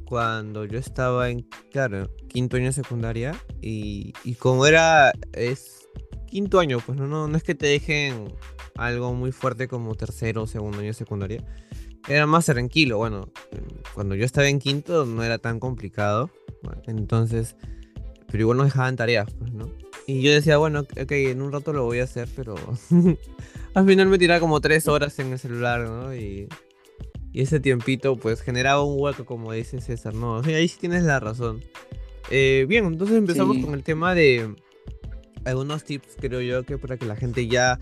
cuando 0.05 0.65
yo 0.65 0.79
estaba 0.79 1.31
en, 1.31 1.49
claro, 1.71 2.11
quinto 2.29 2.57
año 2.57 2.67
de 2.67 2.73
secundaria 2.73 3.35
y, 3.61 4.13
y 4.23 4.35
como 4.35 4.67
era, 4.67 5.13
es 5.33 5.89
quinto 6.27 6.59
año, 6.59 6.79
pues 6.85 6.99
no, 6.99 7.07
no, 7.07 7.29
no 7.29 7.37
es 7.37 7.43
que 7.43 7.55
te 7.55 7.67
dejen 7.67 8.35
algo 8.77 9.15
muy 9.15 9.33
fuerte 9.33 9.69
como 9.69 9.95
tercero 9.95 10.43
o 10.43 10.47
segundo 10.47 10.79
año 10.79 10.89
de 10.89 10.95
secundaria, 10.95 11.45
era 12.09 12.27
más 12.27 12.47
tranquilo. 12.47 12.99
Bueno, 12.99 13.29
cuando 13.95 14.15
yo 14.15 14.25
estaba 14.25 14.49
en 14.49 14.59
quinto 14.59 15.05
no 15.07 15.23
era 15.23 15.39
tan 15.39 15.61
complicado. 15.61 16.31
entonces, 16.87 17.57
pero 18.27 18.43
igual 18.43 18.59
nos 18.59 18.67
dejaban 18.67 18.97
tareas, 18.97 19.33
pues, 19.39 19.53
¿no? 19.53 19.71
Y 20.07 20.21
yo 20.21 20.33
decía, 20.33 20.59
bueno, 20.59 20.81
ok, 20.81 21.13
en 21.13 21.41
un 21.41 21.53
rato 21.53 21.73
lo 21.73 21.85
voy 21.85 22.01
a 22.01 22.05
hacer, 22.05 22.29
pero 22.37 22.55
al 23.75 23.87
final 23.87 24.09
me 24.09 24.19
tiraba 24.19 24.41
como 24.41 24.61
tres 24.61 24.87
horas 24.87 25.19
en 25.19 25.33
el 25.33 25.39
celular, 25.39 25.89
¿no? 25.89 26.15
Y, 26.15 26.49
y 27.33 27.41
ese 27.41 27.59
tiempito, 27.59 28.17
pues, 28.17 28.43
generaba 28.43 28.83
un 28.83 29.01
hueco, 29.01 29.25
como 29.25 29.53
dice 29.53 29.81
César, 29.81 30.15
¿no? 30.15 30.41
ahí 30.41 30.69
sí 30.69 30.79
tienes 30.79 31.05
la 31.05 31.21
razón. 31.21 31.63
Eh, 32.31 32.67
bien, 32.69 32.85
entonces 32.87 33.17
empezamos 33.17 33.59
con 33.59 33.75
el 33.75 33.83
tema 33.83 34.15
de 34.15 34.55
algunos 35.45 35.85
tips, 35.85 36.17
creo 36.21 36.41
yo, 36.41 36.65
que 36.65 36.79
para 36.79 36.97
que 36.97 37.07
la 37.07 37.17
gente 37.17 37.47
ya, 37.47 37.79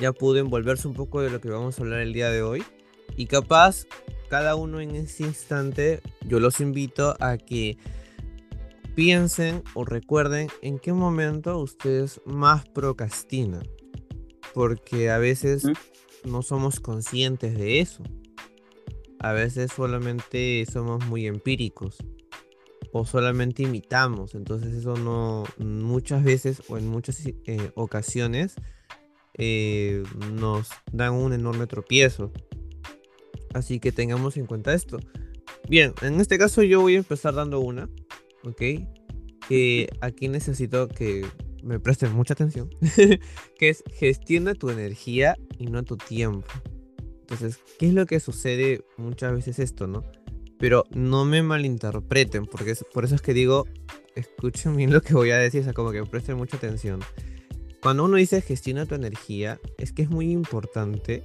ya 0.00 0.12
pudo 0.12 0.38
envolverse 0.38 0.88
un 0.88 0.94
poco 0.94 1.20
de 1.20 1.30
lo 1.30 1.40
que 1.40 1.48
vamos 1.50 1.78
a 1.78 1.82
hablar 1.82 2.00
el 2.00 2.12
día 2.12 2.30
de 2.30 2.42
hoy. 2.42 2.62
Y 3.16 3.26
capaz, 3.26 3.86
cada 4.28 4.54
uno 4.54 4.80
en 4.80 4.94
ese 4.94 5.24
instante, 5.24 6.00
yo 6.26 6.40
los 6.40 6.60
invito 6.60 7.16
a 7.20 7.36
que 7.36 7.78
piensen 8.94 9.62
o 9.74 9.84
recuerden 9.84 10.48
en 10.60 10.78
qué 10.78 10.92
momento 10.92 11.58
ustedes 11.58 12.20
más 12.26 12.68
procrastinan. 12.68 13.62
Porque 14.54 15.10
a 15.10 15.18
veces 15.18 15.64
no 16.24 16.42
somos 16.42 16.80
conscientes 16.80 17.56
de 17.56 17.80
eso. 17.80 18.02
A 19.20 19.32
veces 19.32 19.72
solamente 19.74 20.64
somos 20.70 21.04
muy 21.06 21.26
empíricos. 21.26 21.96
o 22.92 23.04
solamente 23.04 23.62
imitamos. 23.62 24.34
Entonces 24.34 24.72
eso 24.74 24.96
no, 24.96 25.44
muchas 25.58 26.24
veces 26.24 26.62
o 26.68 26.78
en 26.78 26.88
muchas 26.88 27.24
eh, 27.26 27.70
ocasiones 27.74 28.54
eh, 29.34 30.02
nos 30.32 30.70
dan 30.90 31.12
un 31.12 31.32
enorme 31.32 31.66
tropiezo. 31.66 32.32
Así 33.54 33.80
que 33.80 33.92
tengamos 33.92 34.36
en 34.36 34.46
cuenta 34.46 34.74
esto. 34.74 34.98
Bien, 35.68 35.92
en 36.02 36.20
este 36.20 36.38
caso 36.38 36.62
yo 36.62 36.80
voy 36.80 36.94
a 36.94 36.98
empezar 36.98 37.34
dando 37.34 37.60
una, 37.60 37.88
¿ok? 38.44 38.62
Que 39.48 39.88
aquí 40.00 40.28
necesito 40.28 40.88
que 40.88 41.26
me 41.62 41.80
presten 41.80 42.12
mucha 42.12 42.34
atención, 42.34 42.70
que 43.58 43.68
es 43.68 43.82
gestiona 43.92 44.54
tu 44.54 44.70
energía 44.70 45.36
y 45.58 45.66
no 45.66 45.82
tu 45.82 45.96
tiempo. 45.96 46.48
Entonces, 47.20 47.58
¿qué 47.78 47.88
es 47.88 47.94
lo 47.94 48.06
que 48.06 48.20
sucede 48.20 48.84
muchas 48.96 49.34
veces 49.34 49.58
esto, 49.58 49.86
no? 49.86 50.02
Pero 50.58 50.84
no 50.90 51.24
me 51.24 51.42
malinterpreten, 51.42 52.46
porque 52.46 52.74
por 52.92 53.04
eso 53.04 53.14
es 53.14 53.20
que 53.20 53.34
digo, 53.34 53.66
escuchen 54.14 54.76
bien 54.76 54.92
lo 54.92 55.02
que 55.02 55.14
voy 55.14 55.30
a 55.30 55.38
decir, 55.38 55.60
o 55.60 55.64
sea, 55.64 55.72
como 55.72 55.92
que 55.92 56.02
presten 56.04 56.36
mucha 56.36 56.56
atención. 56.56 57.00
Cuando 57.82 58.04
uno 58.04 58.16
dice 58.16 58.40
gestiona 58.40 58.86
tu 58.86 58.94
energía, 58.94 59.60
es 59.76 59.92
que 59.92 60.02
es 60.02 60.10
muy 60.10 60.32
importante, 60.32 61.22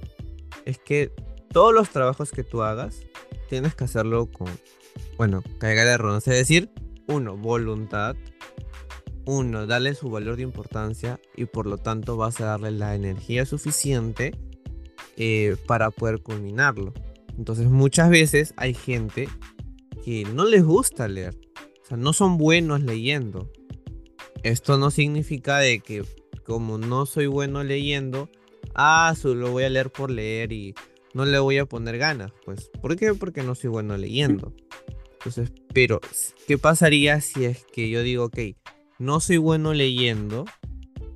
es 0.64 0.78
que 0.78 1.12
todos 1.54 1.72
los 1.72 1.90
trabajos 1.90 2.32
que 2.32 2.42
tú 2.42 2.62
hagas, 2.62 3.02
tienes 3.48 3.76
que 3.76 3.84
hacerlo 3.84 4.26
con, 4.26 4.48
bueno, 5.16 5.40
caiga 5.58 5.84
de 5.84 5.92
error, 5.92 6.18
es 6.18 6.24
decir, 6.24 6.68
uno, 7.06 7.36
voluntad, 7.36 8.16
uno, 9.24 9.64
darle 9.64 9.94
su 9.94 10.10
valor 10.10 10.34
de 10.34 10.42
importancia 10.42 11.20
y 11.36 11.44
por 11.44 11.66
lo 11.66 11.78
tanto 11.78 12.16
vas 12.16 12.40
a 12.40 12.46
darle 12.46 12.72
la 12.72 12.96
energía 12.96 13.46
suficiente 13.46 14.36
eh, 15.16 15.56
para 15.68 15.92
poder 15.92 16.22
culminarlo. 16.22 16.92
Entonces 17.38 17.70
muchas 17.70 18.10
veces 18.10 18.52
hay 18.56 18.74
gente 18.74 19.28
que 20.04 20.24
no 20.24 20.46
les 20.46 20.64
gusta 20.64 21.06
leer, 21.06 21.38
o 21.84 21.86
sea, 21.86 21.96
no 21.96 22.12
son 22.12 22.36
buenos 22.36 22.82
leyendo. 22.82 23.48
Esto 24.42 24.76
no 24.76 24.90
significa 24.90 25.58
de 25.58 25.78
que 25.78 26.04
como 26.44 26.78
no 26.78 27.06
soy 27.06 27.28
bueno 27.28 27.62
leyendo, 27.62 28.28
ah, 28.74 29.14
solo 29.16 29.52
voy 29.52 29.62
a 29.62 29.70
leer 29.70 29.92
por 29.92 30.10
leer 30.10 30.52
y 30.52 30.74
no 31.14 31.24
le 31.24 31.38
voy 31.38 31.58
a 31.58 31.66
poner 31.66 31.96
ganas. 31.96 32.32
Pues, 32.44 32.70
¿por 32.82 32.96
qué? 32.96 33.14
Porque 33.14 33.42
no 33.42 33.54
soy 33.54 33.70
bueno 33.70 33.96
leyendo. 33.96 34.52
Entonces, 35.14 35.52
pero, 35.72 36.00
¿qué 36.46 36.58
pasaría 36.58 37.20
si 37.20 37.46
es 37.46 37.64
que 37.72 37.88
yo 37.88 38.02
digo, 38.02 38.24
ok, 38.24 38.38
no 38.98 39.20
soy 39.20 39.38
bueno 39.38 39.72
leyendo, 39.72 40.44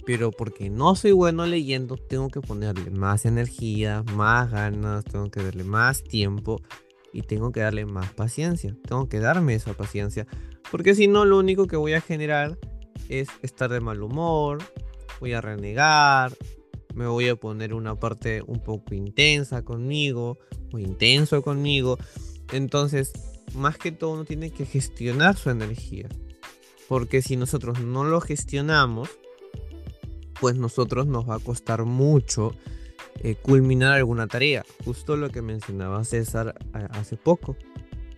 pero 0.07 0.31
porque 0.31 0.71
no 0.71 0.95
soy 0.95 1.13
bueno 1.13 1.45
leyendo, 1.45 1.97
tengo 1.97 2.31
que 2.31 2.41
ponerle 2.41 2.91
más 2.91 3.27
energía, 3.27 4.05
más 4.15 4.51
ganas, 4.51 5.05
tengo 5.05 5.31
que 5.31 5.43
darle 5.43 5.65
más 5.65 6.03
tiempo 6.03 6.63
y 7.13 7.23
tengo 7.23 7.53
que 7.53 7.61
darle 7.61 7.85
más 7.85 8.13
paciencia. 8.15 8.75
Tengo 8.89 9.09
que 9.09 9.19
darme 9.19 9.55
esa 9.55 9.75
paciencia, 9.75 10.27
porque 10.71 10.95
si 10.95 11.09
no, 11.09 11.25
lo 11.25 11.39
único 11.39 11.67
que 11.67 11.77
voy 11.77 11.93
a 11.93 12.01
generar 12.01 12.59
es 13.09 13.29
estar 13.43 13.71
de 13.71 13.81
mal 13.81 14.03
humor, 14.03 14.59
voy 15.21 15.35
a 15.35 15.41
renegar, 15.41 16.33
me 16.99 17.07
voy 17.07 17.29
a 17.29 17.37
poner 17.37 17.75
una 17.75 17.95
parte 17.95 18.43
un 18.45 18.61
poco 18.61 18.93
intensa 18.93 19.63
conmigo 19.63 20.39
o 20.73 20.81
intenso 20.81 21.43
conmigo. 21.43 21.97
Entonces, 22.53 23.13
más 23.55 23.79
que 23.79 23.93
todo 23.93 24.11
uno 24.11 24.25
tiene 24.25 24.51
que 24.51 24.67
gestionar 24.67 25.37
su 25.37 25.51
energía. 25.51 26.09
Porque 26.89 27.23
si 27.23 27.37
nosotros 27.37 27.81
no 27.81 28.03
lo 28.03 28.21
gestionamos, 28.21 29.11
pues 30.41 30.57
nosotros 30.57 31.07
nos 31.07 31.29
va 31.29 31.37
a 31.37 31.39
costar 31.39 31.85
mucho 31.85 32.53
eh, 33.21 33.37
culminar 33.37 33.93
alguna 33.93 34.27
tarea. 34.27 34.65
Justo 34.85 35.17
lo 35.17 35.31
que 35.31 35.41
mencionaba 35.41 36.03
César 36.03 36.57
hace 36.73 37.17
poco. 37.17 37.57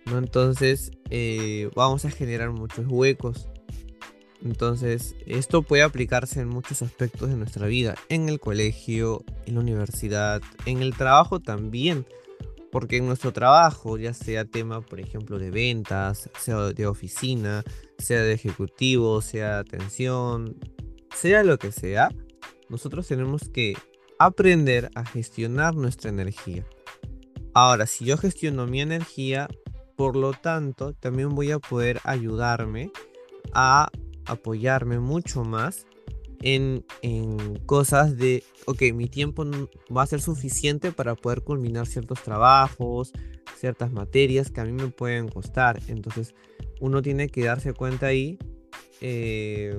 ¿no? 0.07 0.17
Entonces 0.17 0.91
eh, 1.11 1.69
vamos 1.77 2.07
a 2.07 2.11
generar 2.11 2.51
muchos 2.51 2.87
huecos 2.89 3.51
entonces, 4.43 5.17
esto 5.27 5.63
puede 5.63 5.83
aplicarse 5.83 6.41
en 6.41 6.49
muchos 6.49 6.81
aspectos 6.83 7.29
de 7.29 7.37
nuestra 7.37 7.67
vida, 7.67 7.95
en 8.09 8.29
el 8.29 8.41
colegio, 8.41 9.23
en 9.47 9.55
la 9.55 9.61
universidad, 9.61 10.41
en 10.65 10.81
el 10.81 10.97
trabajo 10.97 11.41
también, 11.41 12.07
porque 12.73 12.97
en 12.97 13.07
nuestro 13.07 13.33
trabajo, 13.33 13.99
ya 13.99 14.15
sea 14.15 14.45
tema, 14.45 14.81
por 14.81 15.01
ejemplo, 15.01 15.39
de 15.39 15.51
ventas, 15.51 16.31
sea 16.39 16.57
de 16.73 16.87
oficina, 16.87 17.65
sea 17.99 18.23
de 18.23 18.33
ejecutivo, 18.33 19.21
sea 19.21 19.55
de 19.55 19.61
atención, 19.61 20.57
sea 21.15 21.43
lo 21.43 21.59
que 21.59 21.73
sea, 21.73 22.09
nosotros 22.71 23.07
tenemos 23.07 23.49
que 23.49 23.75
aprender 24.19 24.91
a 24.95 25.05
gestionar 25.05 25.75
nuestra 25.75 26.09
energía. 26.09 26.65
Ahora, 27.53 27.87
si 27.87 28.05
yo 28.07 28.17
gestiono 28.17 28.67
mi 28.67 28.81
energía, 28.81 29.49
por 29.97 30.17
lo 30.17 30.33
tanto, 30.33 30.95
también 30.95 31.35
voy 31.35 31.51
a 31.51 31.59
poder 31.59 32.01
ayudarme 32.05 32.91
a 33.53 33.91
apoyarme 34.27 34.99
mucho 34.99 35.45
más 35.45 35.87
en, 36.43 36.85
cosas 37.67 38.17
de, 38.17 38.43
ok, 38.67 38.83
mi 38.95 39.09
tiempo 39.09 39.45
va 39.95 40.03
a 40.03 40.07
ser 40.07 40.21
suficiente 40.21 40.93
para 40.93 41.15
poder 41.15 41.43
culminar 41.43 41.87
ciertos 41.87 42.23
trabajos, 42.23 43.13
ciertas 43.59 43.93
materias 43.93 44.51
que 44.51 44.61
a 44.61 44.65
mí 44.65 44.73
me 44.73 44.89
pueden 44.89 45.29
costar. 45.29 45.81
Entonces, 45.89 46.35
uno 46.81 47.03
tiene 47.03 47.29
que 47.29 47.45
darse 47.45 47.75
cuenta 47.75 48.07
ahí 48.07 48.39
eh, 49.01 49.79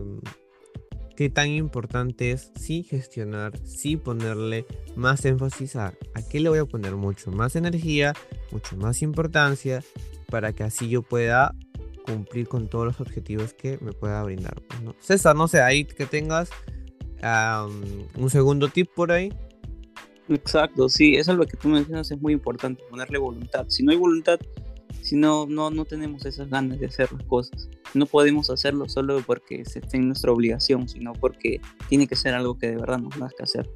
qué 1.15 1.29
tan 1.29 1.49
importante 1.49 2.31
es 2.31 2.51
sí 2.55 2.83
gestionar, 2.83 3.57
sí 3.65 3.97
ponerle 3.97 4.65
más 4.95 5.25
énfasis 5.25 5.75
a, 5.75 5.93
a 6.13 6.21
qué 6.29 6.39
le 6.39 6.49
voy 6.49 6.59
a 6.59 6.65
poner 6.65 6.95
mucho 6.95 7.31
más 7.31 7.55
energía, 7.55 8.13
mucho 8.51 8.77
más 8.77 9.01
importancia, 9.01 9.83
para 10.29 10.53
que 10.53 10.63
así 10.63 10.89
yo 10.89 11.01
pueda 11.01 11.53
cumplir 12.01 12.47
con 12.47 12.67
todos 12.67 12.85
los 12.85 13.01
objetivos 13.01 13.53
que 13.53 13.77
me 13.81 13.93
pueda 13.93 14.23
brindar. 14.23 14.61
Pues. 14.61 14.95
César, 14.99 15.35
no 15.35 15.47
sé, 15.47 15.61
ahí 15.61 15.85
que 15.85 16.05
tengas 16.05 16.49
un 18.15 18.29
segundo 18.29 18.67
tip 18.67 18.89
por 18.95 19.11
ahí. 19.11 19.31
Exacto, 20.29 20.87
sí, 20.89 21.15
eso 21.15 21.33
es 21.33 21.37
lo 21.37 21.45
que 21.45 21.57
tú 21.57 21.67
mencionas, 21.67 22.09
es 22.11 22.21
muy 22.21 22.33
importante, 22.33 22.83
ponerle 22.89 23.17
voluntad. 23.17 23.65
Si 23.69 23.83
no 23.83 23.91
hay 23.91 23.97
voluntad, 23.97 24.39
si 25.01 25.15
no, 25.15 25.45
no, 25.45 25.69
no 25.69 25.85
tenemos 25.85 26.25
esas 26.25 26.49
ganas 26.49 26.79
de 26.79 26.85
hacer 26.85 27.11
las 27.11 27.23
cosas, 27.23 27.69
no 27.93 28.05
podemos 28.05 28.49
hacerlo 28.49 28.87
solo 28.87 29.21
porque 29.25 29.61
esté 29.61 29.81
en 29.97 30.07
nuestra 30.07 30.31
obligación, 30.31 30.87
sino 30.87 31.13
porque 31.13 31.59
tiene 31.89 32.07
que 32.07 32.15
ser 32.15 32.33
algo 32.33 32.57
que 32.57 32.69
de 32.69 32.77
verdad 32.77 32.99
nos 32.99 33.33
que 33.33 33.43
hacer. 33.43 33.69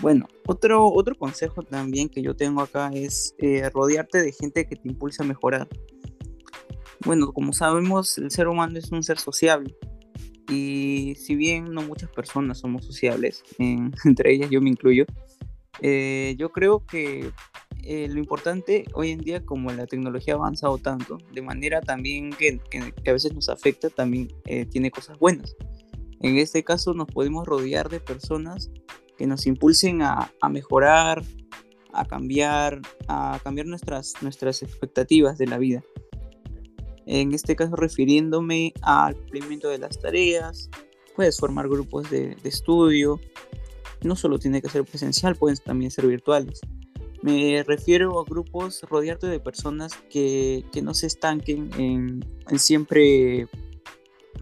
Bueno, 0.00 0.26
otro, 0.46 0.92
otro 0.92 1.14
consejo 1.14 1.62
también 1.62 2.08
que 2.08 2.22
yo 2.22 2.34
tengo 2.34 2.60
acá 2.60 2.90
es 2.92 3.36
eh, 3.38 3.70
rodearte 3.70 4.20
de 4.20 4.32
gente 4.32 4.66
que 4.66 4.74
te 4.74 4.88
impulse 4.88 5.22
a 5.22 5.26
mejorar 5.26 5.68
bueno, 7.04 7.32
como 7.32 7.52
sabemos, 7.52 8.18
el 8.18 8.30
ser 8.30 8.48
humano 8.48 8.78
es 8.78 8.90
un 8.92 9.02
ser 9.02 9.18
sociable. 9.18 9.74
Y 10.48 11.14
si 11.16 11.34
bien 11.34 11.72
no 11.72 11.82
muchas 11.82 12.10
personas 12.10 12.58
somos 12.58 12.84
sociables, 12.84 13.42
entre 13.58 14.32
ellas 14.32 14.50
yo 14.50 14.60
me 14.60 14.70
incluyo, 14.70 15.06
eh, 15.80 16.34
yo 16.38 16.52
creo 16.52 16.84
que 16.86 17.30
eh, 17.82 18.08
lo 18.08 18.18
importante 18.18 18.84
hoy 18.94 19.10
en 19.10 19.20
día, 19.20 19.44
como 19.44 19.72
la 19.72 19.86
tecnología 19.86 20.34
ha 20.34 20.36
avanzado 20.36 20.78
tanto, 20.78 21.18
de 21.32 21.42
manera 21.42 21.80
también 21.80 22.30
que, 22.30 22.60
a 23.08 23.12
veces 23.12 23.34
nos 23.34 23.48
afecta, 23.48 23.88
también 23.90 24.28
eh, 24.44 24.66
tiene 24.66 24.90
cosas 24.90 25.18
buenas. 25.18 25.56
En 26.20 26.36
este 26.36 26.62
caso 26.62 26.94
nos 26.94 27.08
podemos 27.08 27.46
rodear 27.46 27.88
de 27.88 27.98
personas 27.98 28.70
que 29.18 29.26
nos 29.26 29.46
impulsen 29.46 30.02
a, 30.02 30.32
a 30.40 30.48
mejorar, 30.48 31.22
a 31.92 32.04
cambiar, 32.04 32.80
a 33.08 33.40
cambiar 33.42 33.66
nuestras, 33.66 34.14
nuestras 34.22 34.62
expectativas 34.62 35.38
de 35.38 35.46
la 35.46 35.58
vida 35.58 35.82
en 37.06 37.34
este 37.34 37.56
caso 37.56 37.76
refiriéndome 37.76 38.74
al 38.82 39.16
cumplimiento 39.16 39.68
de 39.68 39.78
las 39.78 39.98
tareas, 39.98 40.70
puedes 41.14 41.38
formar 41.38 41.68
grupos 41.68 42.10
de, 42.10 42.36
estudio, 42.44 43.20
no 44.02 44.16
solo 44.16 44.38
tiene 44.38 44.62
que 44.62 44.68
ser 44.68 44.84
presencial, 44.84 45.36
pueden 45.36 45.58
también 45.58 45.90
ser 45.90 46.06
virtuales. 46.06 46.60
Me 47.22 47.62
refiero 47.62 48.18
a 48.18 48.24
grupos, 48.24 48.82
rodearte 48.82 49.28
de 49.28 49.38
personas 49.38 49.92
que, 50.10 50.64
no 50.82 50.92
se 50.94 51.06
estanquen 51.06 51.70
en, 51.78 52.24
en, 52.48 52.58
siempre 52.58 53.46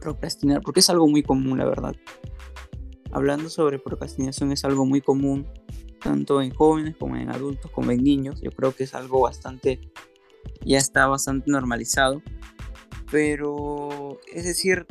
procrastinar, 0.00 0.62
porque 0.62 0.80
es 0.80 0.88
algo 0.88 1.06
muy 1.06 1.22
común, 1.22 1.58
la 1.58 1.66
verdad. 1.66 1.94
Hablando 3.12 3.50
sobre 3.50 3.78
procrastinación 3.78 4.52
es 4.52 4.64
algo 4.64 4.86
muy 4.86 5.00
común, 5.02 5.46
tanto 6.00 6.40
en 6.42 6.52
jóvenes 6.52 6.96
como 6.96 7.16
en 7.16 7.28
adultos, 7.28 7.70
como 7.70 7.90
en 7.90 8.02
niños. 8.02 8.40
Yo 8.40 8.50
creo 8.50 8.74
que 8.74 8.84
es 8.84 8.94
algo 8.94 9.20
bastante, 9.20 9.80
ya 10.64 10.78
está 10.78 11.06
bastante 11.06 11.50
normalizado 11.50 12.22
pero 13.10 14.18
es 14.32 14.44
decir, 14.44 14.86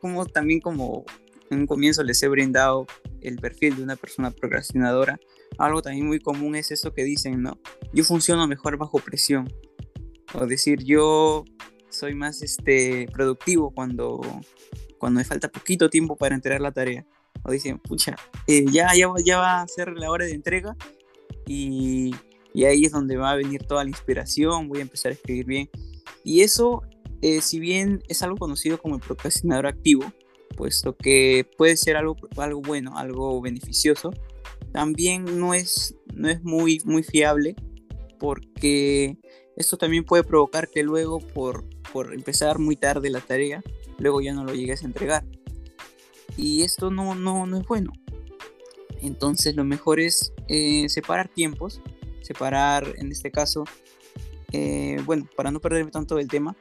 como 0.00 0.26
también 0.26 0.60
como 0.60 1.04
en 1.50 1.60
un 1.60 1.66
comienzo 1.66 2.02
les 2.02 2.22
he 2.22 2.28
brindado 2.28 2.86
el 3.20 3.36
perfil 3.36 3.76
de 3.76 3.82
una 3.82 3.96
persona 3.96 4.30
procrastinadora, 4.30 5.18
algo 5.58 5.82
también 5.82 6.06
muy 6.06 6.20
común 6.20 6.56
es 6.56 6.70
eso 6.70 6.92
que 6.92 7.04
dicen, 7.04 7.42
¿no? 7.42 7.58
Yo 7.92 8.04
funciono 8.04 8.46
mejor 8.46 8.76
bajo 8.76 8.98
presión. 8.98 9.52
O 10.34 10.46
decir, 10.46 10.82
yo 10.82 11.44
soy 11.90 12.14
más 12.14 12.42
este, 12.42 13.06
productivo 13.12 13.70
cuando, 13.70 14.20
cuando 14.98 15.18
me 15.18 15.24
falta 15.24 15.48
poquito 15.48 15.88
tiempo 15.88 16.16
para 16.16 16.34
entregar 16.34 16.60
la 16.60 16.72
tarea. 16.72 17.06
O 17.44 17.52
dicen, 17.52 17.78
pucha, 17.78 18.16
eh, 18.46 18.64
ya, 18.70 18.88
ya, 18.94 19.08
ya 19.24 19.38
va 19.38 19.62
a 19.62 19.68
ser 19.68 19.92
la 19.92 20.10
hora 20.10 20.24
de 20.24 20.32
entrega 20.32 20.76
y, 21.46 22.14
y 22.54 22.64
ahí 22.64 22.84
es 22.84 22.92
donde 22.92 23.16
va 23.16 23.32
a 23.32 23.36
venir 23.36 23.64
toda 23.64 23.82
la 23.82 23.90
inspiración, 23.90 24.68
voy 24.68 24.78
a 24.78 24.82
empezar 24.82 25.10
a 25.10 25.14
escribir 25.16 25.44
bien. 25.44 25.70
Y 26.22 26.42
eso, 26.42 26.82
eh, 27.20 27.40
si 27.40 27.58
bien 27.58 28.00
es 28.08 28.22
algo 28.22 28.36
conocido 28.36 28.78
como 28.78 28.94
el 28.94 29.00
procrastinador 29.00 29.66
activo, 29.66 30.04
puesto 30.56 30.96
que 30.96 31.46
puede 31.58 31.76
ser 31.76 31.96
algo, 31.96 32.16
algo 32.36 32.62
bueno, 32.62 32.96
algo 32.96 33.40
beneficioso, 33.40 34.12
también 34.72 35.38
no 35.38 35.52
es, 35.52 35.96
no 36.14 36.28
es 36.28 36.42
muy, 36.44 36.80
muy 36.84 37.02
fiable 37.02 37.56
porque 38.20 39.18
esto 39.56 39.76
también 39.76 40.04
puede 40.04 40.22
provocar 40.22 40.68
que 40.68 40.84
luego 40.84 41.18
por, 41.18 41.64
por 41.92 42.14
empezar 42.14 42.60
muy 42.60 42.76
tarde 42.76 43.10
la 43.10 43.20
tarea, 43.20 43.64
luego 43.98 44.20
ya 44.20 44.32
no 44.32 44.44
lo 44.44 44.54
llegues 44.54 44.82
a 44.82 44.86
entregar. 44.86 45.24
Y 46.36 46.62
esto 46.62 46.90
no, 46.90 47.16
no, 47.16 47.46
no 47.46 47.58
es 47.58 47.66
bueno. 47.66 47.92
Entonces 49.02 49.54
lo 49.56 49.64
mejor 49.64 50.00
es 50.00 50.32
eh, 50.48 50.88
separar 50.88 51.28
tiempos, 51.28 51.80
separar 52.24 52.86
en 52.96 53.12
este 53.12 53.30
caso, 53.30 53.64
eh, 54.52 54.96
bueno, 55.04 55.28
para 55.36 55.50
no 55.50 55.60
perder 55.60 55.90
tanto 55.90 56.18
el 56.18 56.28
tema, 56.28 56.56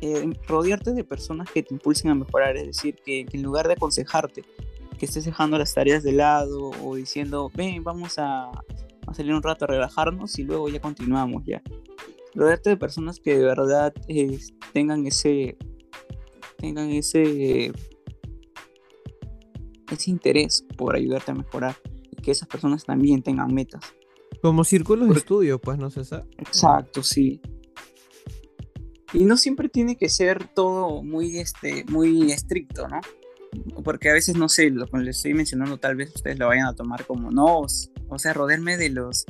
eh, 0.00 0.32
rodearte 0.46 0.92
de 0.92 1.04
personas 1.04 1.50
que 1.50 1.62
te 1.62 1.74
impulsen 1.74 2.10
a 2.10 2.14
mejorar, 2.14 2.56
es 2.56 2.66
decir, 2.66 2.96
que, 3.04 3.26
en 3.32 3.42
lugar 3.42 3.66
de 3.66 3.74
aconsejarte, 3.74 4.44
que 4.96 5.06
estés 5.06 5.24
dejando 5.24 5.58
las 5.58 5.74
tareas 5.74 6.02
de 6.02 6.12
lado 6.12 6.70
o 6.84 6.94
diciendo, 6.94 7.50
ven, 7.54 7.82
vamos 7.82 8.14
a, 8.18 8.50
salir 9.12 9.32
un 9.34 9.42
rato 9.42 9.64
a 9.64 9.68
relajarnos 9.68 10.38
y 10.38 10.44
luego 10.44 10.68
ya 10.68 10.80
continuamos 10.80 11.42
ya. 11.46 11.62
Rodearte 12.34 12.70
de 12.70 12.76
personas 12.76 13.18
que 13.18 13.38
de 13.38 13.44
verdad 13.44 13.94
tengan 14.74 15.06
ese 15.06 15.56
tengan 16.58 16.90
ese 16.90 17.72
ese 19.90 20.10
interés 20.10 20.64
por 20.76 20.94
ayudarte 20.94 21.30
a 21.30 21.34
mejorar 21.34 21.76
y 22.10 22.16
que 22.16 22.32
esas 22.32 22.48
personas 22.48 22.84
también 22.84 23.22
tengan 23.22 23.52
metas. 23.52 23.82
Como 24.42 24.64
círculos 24.64 25.08
de 25.08 25.14
estudio, 25.14 25.60
pues, 25.60 25.78
¿no, 25.78 25.90
César? 25.90 26.26
Exacto, 26.38 27.02
sí. 27.02 27.40
Y 29.12 29.24
no 29.24 29.36
siempre 29.36 29.68
tiene 29.68 29.96
que 29.96 30.08
ser 30.08 30.48
todo 30.48 31.02
muy, 31.02 31.38
este, 31.38 31.84
muy 31.88 32.30
estricto, 32.30 32.86
¿no? 32.88 33.00
Porque 33.82 34.10
a 34.10 34.12
veces, 34.12 34.36
no 34.36 34.48
sé, 34.48 34.70
lo 34.70 34.86
que 34.86 34.98
les 34.98 35.16
estoy 35.16 35.34
mencionando, 35.34 35.78
tal 35.78 35.96
vez 35.96 36.14
ustedes 36.14 36.38
lo 36.38 36.46
vayan 36.46 36.66
a 36.66 36.74
tomar 36.74 37.06
como 37.06 37.30
no, 37.30 37.60
o 37.60 38.18
sea, 38.18 38.32
rodearme 38.34 38.76
de 38.76 38.90
los, 38.90 39.24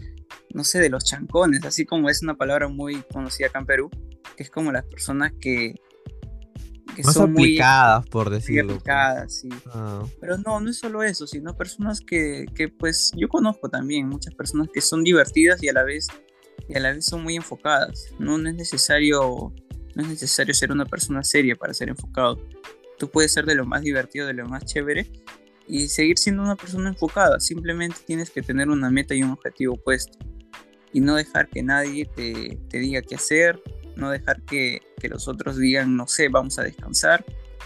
no 0.52 0.64
sé, 0.64 0.80
de 0.80 0.90
los 0.90 1.04
chancones, 1.04 1.64
así 1.64 1.86
como 1.86 2.10
es 2.10 2.22
una 2.22 2.36
palabra 2.36 2.68
muy 2.68 3.02
conocida 3.12 3.46
acá 3.46 3.60
en 3.60 3.66
Perú, 3.66 3.90
que 4.36 4.42
es 4.42 4.50
como 4.50 4.72
las 4.72 4.84
personas 4.84 5.32
que, 5.40 5.76
más 7.02 7.16
aplicadas, 7.16 8.06
por 8.06 8.30
decirlo. 8.30 8.68
Pues. 8.68 8.76
aplicadas, 8.78 9.34
sí. 9.34 9.48
Ah. 9.66 10.04
Pero 10.20 10.38
no, 10.38 10.60
no 10.60 10.70
es 10.70 10.78
solo 10.78 11.02
eso, 11.02 11.26
sino 11.26 11.56
personas 11.56 12.00
que, 12.00 12.46
que, 12.54 12.68
pues, 12.68 13.12
yo 13.16 13.28
conozco 13.28 13.68
también, 13.68 14.08
muchas 14.08 14.34
personas 14.34 14.68
que 14.72 14.80
son 14.80 15.04
divertidas 15.04 15.62
y 15.62 15.68
a 15.68 15.72
la 15.72 15.82
vez, 15.82 16.08
y 16.68 16.76
a 16.76 16.80
la 16.80 16.92
vez 16.92 17.06
son 17.06 17.22
muy 17.22 17.36
enfocadas. 17.36 18.06
No, 18.18 18.38
no 18.38 18.48
es 18.48 18.54
necesario, 18.54 19.52
no 19.94 20.02
es 20.02 20.08
necesario 20.08 20.54
ser 20.54 20.72
una 20.72 20.86
persona 20.86 21.22
seria 21.22 21.56
para 21.56 21.74
ser 21.74 21.88
enfocado. 21.88 22.38
Tú 22.98 23.10
puedes 23.10 23.32
ser 23.32 23.46
de 23.46 23.54
lo 23.54 23.64
más 23.64 23.82
divertido, 23.82 24.26
de 24.26 24.34
lo 24.34 24.46
más 24.46 24.64
chévere 24.64 25.10
y 25.68 25.88
seguir 25.88 26.18
siendo 26.18 26.42
una 26.42 26.56
persona 26.56 26.88
enfocada. 26.88 27.38
Simplemente 27.38 27.98
tienes 28.04 28.30
que 28.30 28.42
tener 28.42 28.70
una 28.70 28.90
meta 28.90 29.14
y 29.14 29.22
un 29.22 29.30
objetivo 29.30 29.76
puesto. 29.76 30.18
Y 30.92 31.00
no 31.00 31.14
dejar 31.14 31.48
que 31.48 31.62
nadie 31.62 32.06
te, 32.06 32.58
te 32.68 32.78
diga 32.78 33.02
qué 33.02 33.14
hacer, 33.14 33.62
no 33.98 34.10
dejar 34.10 34.42
que, 34.42 34.80
los 35.08 35.28
otros 35.28 35.58
digan, 35.58 35.96
no 35.96 36.06
sé, 36.06 36.28
vamos 36.28 36.58
a 36.58 36.62
descansar 36.62 37.24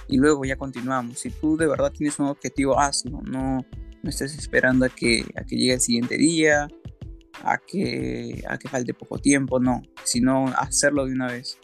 y 0.09 0.17
luego 0.17 0.45
ya 0.45 0.57
continuamos. 0.57 1.19
Si 1.19 1.31
tú 1.31 1.57
de 1.57 1.67
verdad 1.67 1.93
tienes 1.93 2.19
un 2.19 2.27
objetivo, 2.27 2.79
hazlo, 2.79 3.21
no, 3.23 3.65
no 4.03 4.11
estés 4.11 4.37
esperando 4.37 4.87
a 4.87 4.89
que, 4.89 5.25
a 5.37 5.45
que 5.45 5.57
llegue 5.57 5.75
el 5.75 5.81
siguiente 5.81 6.17
día, 6.17 6.69
a 7.45 7.59
que, 7.59 8.43
a 8.49 8.59
que 8.59 8.69
falte 8.69 8.95
poco 8.95 9.19
tiempo, 9.19 9.61
no, 9.61 9.83
sino 10.05 10.49
hacerlo 10.57 11.07
de 11.07 11.13
una 11.13 11.29
vez. 11.29 11.59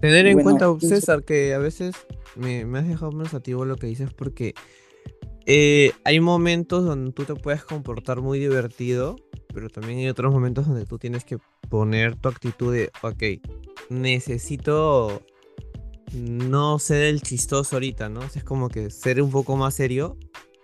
Tener 0.00 0.26
en 0.26 0.42
cuenta, 0.42 0.66
César, 0.80 1.24
que 1.24 1.54
a 1.54 1.58
veces 1.58 1.94
me, 2.36 2.64
me 2.64 2.80
has 2.80 2.88
dejado 2.88 3.10
pensativo 3.12 3.64
lo 3.64 3.76
que 3.76 3.86
dices 3.86 4.12
porque 4.12 4.54
eh, 5.46 5.92
hay 6.04 6.20
momentos 6.20 6.84
donde 6.84 7.12
tú 7.12 7.24
te 7.24 7.34
puedes 7.34 7.64
comportar 7.64 8.20
muy 8.20 8.38
divertido, 8.38 9.16
pero 9.52 9.68
también 9.68 9.98
hay 10.00 10.08
otros 10.08 10.32
momentos 10.32 10.66
donde 10.66 10.86
tú 10.86 10.98
tienes 10.98 11.24
que 11.24 11.38
poner 11.68 12.16
tu 12.16 12.28
actitud 12.28 12.72
de, 12.72 12.90
ok, 13.02 13.22
necesito 13.90 15.22
no 16.12 16.78
ser 16.78 17.04
el 17.04 17.22
chistoso 17.22 17.76
ahorita, 17.76 18.08
¿no? 18.08 18.22
es 18.22 18.44
como 18.44 18.68
que 18.68 18.90
ser 18.90 19.22
un 19.22 19.30
poco 19.30 19.56
más 19.56 19.74
serio 19.74 20.18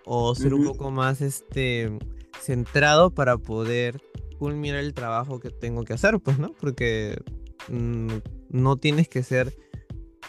o 0.04 0.34
ser 0.34 0.54
un 0.54 0.64
poco 0.64 0.90
más 0.90 1.20
este 1.20 1.90
centrado 2.40 3.10
para 3.10 3.36
poder 3.36 4.00
culminar 4.38 4.80
el 4.80 4.94
trabajo 4.94 5.40
que 5.40 5.50
tengo 5.50 5.84
que 5.84 5.92
hacer, 5.92 6.18
pues, 6.20 6.38
¿no? 6.38 6.54
Porque 6.60 7.20
mm, 7.68 8.08
no 8.50 8.76
tienes 8.76 9.08
que 9.08 9.22
ser, 9.22 9.54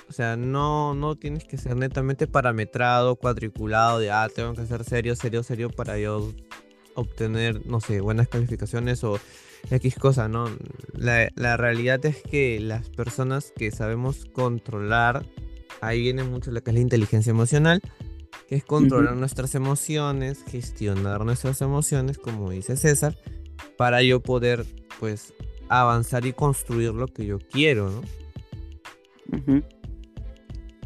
o 0.09 0.11
sea, 0.11 0.35
no, 0.35 0.93
no 0.95 1.15
tienes 1.15 1.45
que 1.45 1.57
ser 1.57 1.77
netamente 1.77 2.27
parametrado, 2.27 3.15
cuadriculado, 3.15 3.99
de, 3.99 4.11
ah, 4.11 4.27
tengo 4.33 4.53
que 4.53 4.65
ser 4.65 4.83
serio, 4.83 5.15
serio, 5.15 5.43
serio 5.43 5.69
para 5.69 5.97
yo 5.97 6.33
obtener, 6.99 7.65
no 7.65 7.79
sé, 7.79 8.01
buenas 8.01 8.27
calificaciones 8.27 9.03
o 9.03 9.19
X 9.69 9.95
cosa, 9.95 10.27
¿no? 10.27 10.45
La, 10.93 11.57
realidad 11.57 12.05
es 12.05 12.21
que 12.21 12.59
las 12.59 12.89
personas 12.89 13.51
que 13.55 13.71
sabemos 13.71 14.25
controlar, 14.25 15.25
ahí 15.81 16.01
viene 16.01 16.23
mucho 16.23 16.51
lo 16.51 16.61
que 16.61 16.71
es 16.71 16.75
la 16.75 16.81
inteligencia 16.81 17.31
emocional, 17.31 17.81
que 18.47 18.55
es 18.55 18.63
controlar 18.63 19.15
nuestras 19.15 19.55
emociones, 19.55 20.43
gestionar 20.49 21.25
nuestras 21.25 21.61
emociones, 21.61 22.17
como 22.17 22.49
dice 22.49 22.77
César, 22.77 23.15
para 23.77 24.01
yo 24.01 24.21
poder, 24.21 24.65
pues, 24.99 25.33
avanzar 25.67 26.25
y 26.25 26.33
construir 26.33 26.93
lo 26.93 27.07
que 27.07 27.25
yo 27.25 27.39
quiero, 27.39 27.91
¿no? 27.91 28.01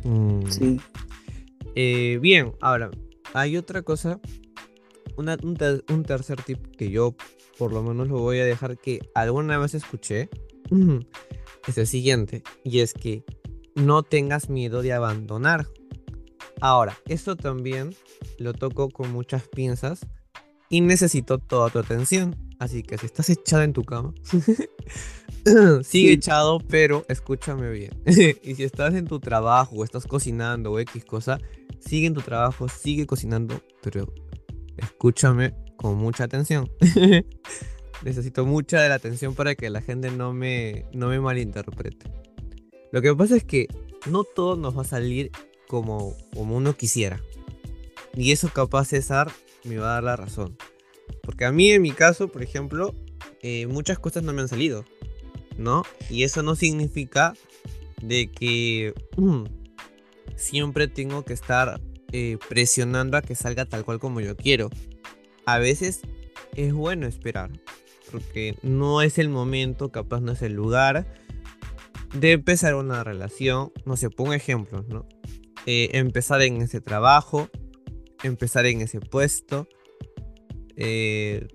Mm. 0.03 0.51
Sí. 0.51 0.81
Eh, 1.75 2.19
bien, 2.21 2.53
ahora, 2.61 2.91
hay 3.33 3.57
otra 3.57 3.81
cosa, 3.81 4.19
un, 5.17 5.29
un 5.89 6.03
tercer 6.03 6.41
tip 6.43 6.75
que 6.75 6.89
yo 6.89 7.15
por 7.57 7.71
lo 7.71 7.83
menos 7.83 8.07
lo 8.07 8.19
voy 8.19 8.39
a 8.39 8.45
dejar 8.45 8.77
que 8.77 8.99
alguna 9.13 9.57
vez 9.57 9.73
escuché, 9.73 10.29
es 11.67 11.77
el 11.77 11.87
siguiente, 11.87 12.43
y 12.63 12.79
es 12.79 12.93
que 12.93 13.23
no 13.75 14.03
tengas 14.03 14.49
miedo 14.49 14.81
de 14.81 14.93
abandonar. 14.93 15.67
Ahora, 16.61 16.97
esto 17.07 17.35
también 17.35 17.95
lo 18.37 18.53
toco 18.53 18.89
con 18.89 19.11
muchas 19.11 19.47
pinzas 19.47 20.05
y 20.69 20.81
necesito 20.81 21.39
toda 21.39 21.69
tu 21.69 21.79
atención. 21.79 22.35
Así 22.59 22.83
que 22.83 22.97
si 22.97 23.07
estás 23.07 23.29
echado 23.29 23.63
en 23.63 23.73
tu 23.73 23.83
cama, 23.83 24.13
sigue 25.83 26.13
echado, 26.13 26.59
pero 26.59 27.03
escúchame 27.09 27.69
bien. 27.71 27.91
y 28.05 28.55
si 28.55 28.63
estás 28.63 28.93
en 28.93 29.05
tu 29.05 29.19
trabajo 29.19 29.75
o 29.75 29.83
estás 29.83 30.07
cocinando 30.07 30.71
o 30.71 30.79
X 30.79 31.03
cosa, 31.03 31.39
sigue 31.79 32.07
en 32.07 32.13
tu 32.13 32.21
trabajo, 32.21 32.69
sigue 32.69 33.05
cocinando, 33.05 33.61
pero 33.81 34.13
escúchame 34.77 35.53
con 35.77 35.97
mucha 35.97 36.23
atención. 36.23 36.69
Necesito 38.03 38.45
mucha 38.45 38.81
de 38.81 38.89
la 38.89 38.95
atención 38.95 39.33
para 39.35 39.55
que 39.55 39.69
la 39.69 39.81
gente 39.81 40.11
no 40.11 40.33
me, 40.33 40.85
no 40.93 41.07
me 41.07 41.19
malinterprete. 41.19 42.11
Lo 42.91 43.01
que 43.01 43.15
pasa 43.15 43.35
es 43.35 43.43
que 43.43 43.67
no 44.09 44.23
todo 44.23 44.55
nos 44.55 44.77
va 44.77 44.81
a 44.81 44.85
salir 44.85 45.31
como, 45.67 46.15
como 46.33 46.57
uno 46.57 46.75
quisiera. 46.75 47.21
Y 48.15 48.31
eso 48.31 48.49
capaz 48.49 48.89
César 48.89 49.31
me 49.63 49.77
va 49.77 49.91
a 49.91 49.93
dar 49.95 50.03
la 50.03 50.15
razón. 50.15 50.57
Porque 51.21 51.45
a 51.45 51.51
mí 51.51 51.71
en 51.71 51.81
mi 51.81 51.91
caso, 51.91 52.27
por 52.27 52.43
ejemplo, 52.43 52.93
eh, 53.41 53.67
muchas 53.67 53.99
cosas 53.99 54.23
no 54.23 54.33
me 54.33 54.41
han 54.41 54.47
salido. 54.47 54.85
¿No? 55.57 55.83
Y 56.09 56.23
eso 56.23 56.43
no 56.43 56.55
significa 56.55 57.33
de 58.01 58.29
que 58.31 58.93
siempre 60.35 60.87
tengo 60.87 61.23
que 61.23 61.33
estar 61.33 61.79
eh, 62.13 62.37
presionando 62.47 63.17
a 63.17 63.21
que 63.21 63.35
salga 63.35 63.65
tal 63.65 63.83
cual 63.83 63.99
como 63.99 64.21
yo 64.21 64.37
quiero 64.37 64.69
a 65.45 65.57
veces 65.57 66.01
es 66.55 66.73
bueno 66.73 67.07
esperar, 67.07 67.51
porque 68.11 68.55
no 68.61 69.01
es 69.01 69.17
el 69.17 69.29
momento, 69.29 69.91
capaz 69.91 70.21
no 70.21 70.33
es 70.33 70.41
el 70.41 70.53
lugar 70.53 71.07
de 72.13 72.33
empezar 72.33 72.75
una 72.75 73.03
relación. 73.03 73.71
No 73.85 73.97
sé, 73.97 74.09
pongo 74.09 74.33
ejemplos, 74.33 74.87
¿no? 74.87 75.07
Eh, 75.65 75.89
empezar 75.93 76.41
en 76.43 76.61
ese 76.61 76.81
trabajo, 76.81 77.49
empezar 78.23 78.65
en 78.67 78.81
ese 78.81 78.99
puesto. 78.99 79.67
Eh, 80.75 81.47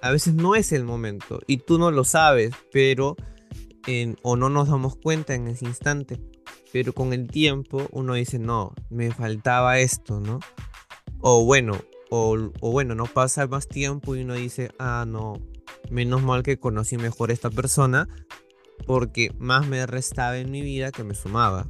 a 0.00 0.10
veces 0.10 0.34
no 0.34 0.54
es 0.54 0.72
el 0.72 0.84
momento 0.84 1.40
y 1.46 1.58
tú 1.58 1.78
no 1.78 1.90
lo 1.90 2.04
sabes, 2.04 2.52
pero 2.70 3.16
o 4.22 4.36
no 4.36 4.50
nos 4.50 4.68
damos 4.68 4.96
cuenta 4.96 5.34
en 5.34 5.48
ese 5.48 5.64
instante. 5.64 6.20
Pero 6.72 6.92
con 6.92 7.12
el 7.12 7.28
tiempo 7.28 7.88
uno 7.92 8.14
dice, 8.14 8.38
no, 8.38 8.74
me 8.90 9.10
faltaba 9.10 9.78
esto, 9.78 10.20
¿no? 10.20 10.40
O 11.20 11.44
bueno, 11.44 11.78
o, 12.10 12.50
bueno, 12.60 12.94
no 12.94 13.04
pasa 13.06 13.46
más 13.46 13.68
tiempo 13.68 14.16
y 14.16 14.22
uno 14.22 14.34
dice, 14.34 14.70
ah, 14.78 15.04
no, 15.06 15.40
menos 15.90 16.22
mal 16.22 16.42
que 16.42 16.58
conocí 16.58 16.96
mejor 16.96 17.30
a 17.30 17.34
esta 17.34 17.50
persona 17.50 18.08
porque 18.86 19.32
más 19.38 19.66
me 19.66 19.84
restaba 19.86 20.38
en 20.38 20.50
mi 20.50 20.62
vida 20.62 20.92
que 20.92 21.04
me 21.04 21.14
sumaba. 21.14 21.68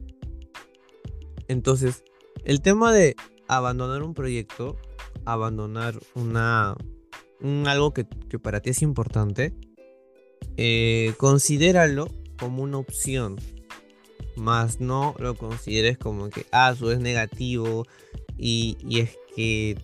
Entonces, 1.49 2.05
el 2.45 2.61
tema 2.61 2.93
de 2.93 3.17
abandonar 3.49 4.03
un 4.03 4.15
proyecto, 4.15 4.77
abandonar 5.25 5.99
una, 6.15 6.77
algo 7.67 7.93
que, 7.93 8.05
para 8.43 8.61
ti 8.61 8.71
es 8.71 8.83
importante, 8.83 9.55
eh, 10.57 11.15
considéralo 11.17 12.09
como 12.39 12.63
una 12.63 12.79
opción. 12.79 13.37
Más 14.39 14.81
no 14.81 15.15
lo 15.19 15.35
consideres 15.35 15.99
como 15.99 16.31
que, 16.31 16.47
ah, 16.53 16.73
eso 16.75 16.91
es 16.93 17.01
negativo 17.01 17.87
y, 18.37 18.79
y 18.81 19.01
es 19.01 19.19
que, 19.35 19.77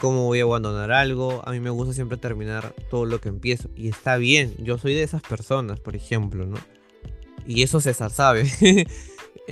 ¿cómo 0.00 0.24
voy 0.24 0.40
a 0.40 0.44
abandonar 0.44 0.92
algo? 0.92 1.42
A 1.46 1.52
mí 1.52 1.60
me 1.60 1.70
gusta 1.70 1.94
siempre 1.94 2.18
terminar 2.18 2.74
todo 2.90 3.06
lo 3.06 3.20
que 3.20 3.28
empiezo. 3.28 3.70
Y 3.76 3.88
está 3.88 4.16
bien, 4.16 4.54
yo 4.58 4.78
soy 4.78 4.94
de 4.94 5.02
esas 5.02 5.22
personas, 5.22 5.78
por 5.80 5.94
ejemplo, 5.94 6.46
¿no? 6.46 6.58
Y 7.46 7.62
eso 7.62 7.80
César 7.80 8.10
sabe. 8.10 8.46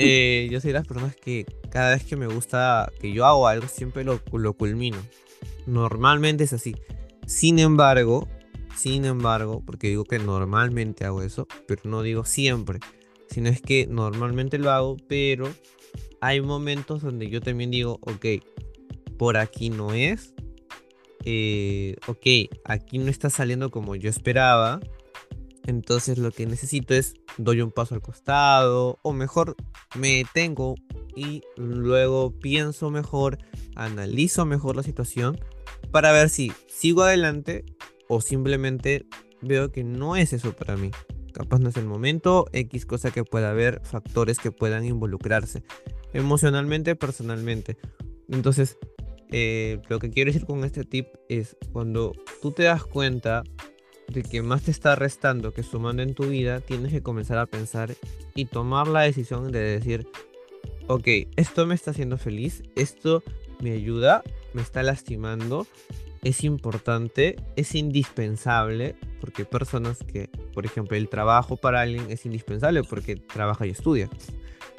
Eh, 0.01 0.49
yo 0.53 0.61
soy 0.61 0.69
de 0.69 0.79
las 0.79 0.87
personas 0.87 1.17
que 1.17 1.45
cada 1.73 1.91
vez 1.91 2.05
que 2.05 2.15
me 2.15 2.29
gusta 2.29 2.93
que 3.01 3.13
yo 3.13 3.27
hago 3.27 3.49
algo, 3.49 3.67
siempre 3.67 4.05
lo, 4.05 4.21
lo 4.33 4.53
culmino. 4.53 4.99
Normalmente 5.67 6.45
es 6.45 6.53
así. 6.53 6.77
Sin 7.27 7.59
embargo, 7.59 8.29
sin 8.77 9.05
embargo, 9.05 9.61
porque 9.67 9.89
digo 9.89 10.05
que 10.05 10.21
normalmente 10.21 11.05
hago 11.05 11.23
eso, 11.23 11.49
pero 11.67 11.83
no 11.85 12.03
digo 12.03 12.25
siempre, 12.25 12.79
sino 13.29 13.49
es 13.49 13.61
que 13.61 13.87
normalmente 13.87 14.59
lo 14.59 14.71
hago, 14.71 14.97
pero 15.09 15.49
hay 16.21 16.41
momentos 16.41 17.03
donde 17.03 17.29
yo 17.29 17.41
también 17.41 17.71
digo, 17.71 17.99
ok, 18.03 18.27
por 19.17 19.37
aquí 19.37 19.71
no 19.71 19.93
es, 19.93 20.35
eh, 21.25 21.97
ok, 22.07 22.51
aquí 22.65 22.99
no 22.99 23.11
está 23.11 23.31
saliendo 23.31 23.71
como 23.71 23.97
yo 23.97 24.09
esperaba, 24.09 24.81
entonces 25.67 26.19
lo 26.19 26.31
que 26.31 26.47
necesito 26.47 26.95
es 26.95 27.15
doy 27.37 27.61
un 27.61 27.71
paso 27.71 27.95
al 27.95 28.01
costado 28.01 28.99
o 29.03 29.13
mejor 29.13 29.55
me 29.95 30.17
detengo 30.17 30.75
y 31.15 31.43
luego 31.57 32.33
pienso 32.39 32.91
mejor, 32.91 33.39
analizo 33.75 34.47
mejor 34.47 34.77
la 34.77 34.83
situación 34.83 35.39
para 35.91 36.13
ver 36.13 36.31
si 36.31 36.53
sigo 36.69 37.03
adelante 37.03 37.65
o 38.09 38.21
simplemente 38.21 39.07
veo 39.43 39.71
que 39.71 39.85
no 39.85 40.17
es 40.17 40.33
eso 40.33 40.53
para 40.53 40.77
mí. 40.77 40.91
Capaz 41.33 41.59
no 41.61 41.69
es 41.69 41.77
el 41.77 41.87
momento, 41.87 42.47
X 42.53 42.87
cosa 42.87 43.11
que 43.11 43.25
pueda 43.25 43.51
haber, 43.51 43.81
factores 43.85 44.39
que 44.39 44.51
puedan 44.51 44.85
involucrarse 44.85 45.63
emocionalmente, 46.13 46.97
personalmente. 46.97 47.77
Entonces, 48.29 48.79
eh, 49.31 49.81
lo 49.89 49.99
que 49.99 50.11
quiero 50.11 50.33
decir 50.33 50.47
con 50.47 50.65
este 50.65 50.85
tip 50.85 51.07
es 51.29 51.57
cuando 51.73 52.13
tú 52.41 52.53
te 52.53 52.65
das 52.65 52.85
cuenta 52.85 53.43
de 54.09 54.23
que 54.23 54.43
más 54.43 54.63
te 54.63 54.71
está 54.71 54.97
restando 54.97 55.53
que 55.53 55.63
sumando 55.63 56.03
en 56.03 56.15
tu 56.15 56.25
vida, 56.25 56.61
tienes 56.61 56.93
que 56.93 57.03
comenzar 57.03 57.39
a 57.39 57.47
pensar 57.47 57.95
y 58.35 58.47
tomar 58.47 58.89
la 58.89 59.03
decisión 59.03 59.53
de 59.53 59.61
decir, 59.61 60.09
ok, 60.87 61.07
esto 61.37 61.67
me 61.67 61.75
está 61.75 61.91
haciendo 61.91 62.17
feliz, 62.17 62.63
esto 62.75 63.23
me 63.61 63.73
ayuda, 63.73 64.23
me 64.55 64.63
está 64.63 64.83
lastimando, 64.83 65.67
es 66.23 66.45
importante, 66.45 67.37
es 67.57 67.75
indispensable, 67.75 68.97
porque 69.21 69.45
personas 69.45 69.99
que, 69.99 70.29
por 70.53 70.67
ejemplo, 70.67 70.97
el 70.97 71.09
trabajo 71.09 71.57
para 71.57 71.81
alguien 71.81 72.11
es 72.11 72.27
indispensable 72.27 72.83
porque 72.83 73.17
trabaja 73.17 73.67
y 73.67 73.71
estudia. 73.71 74.09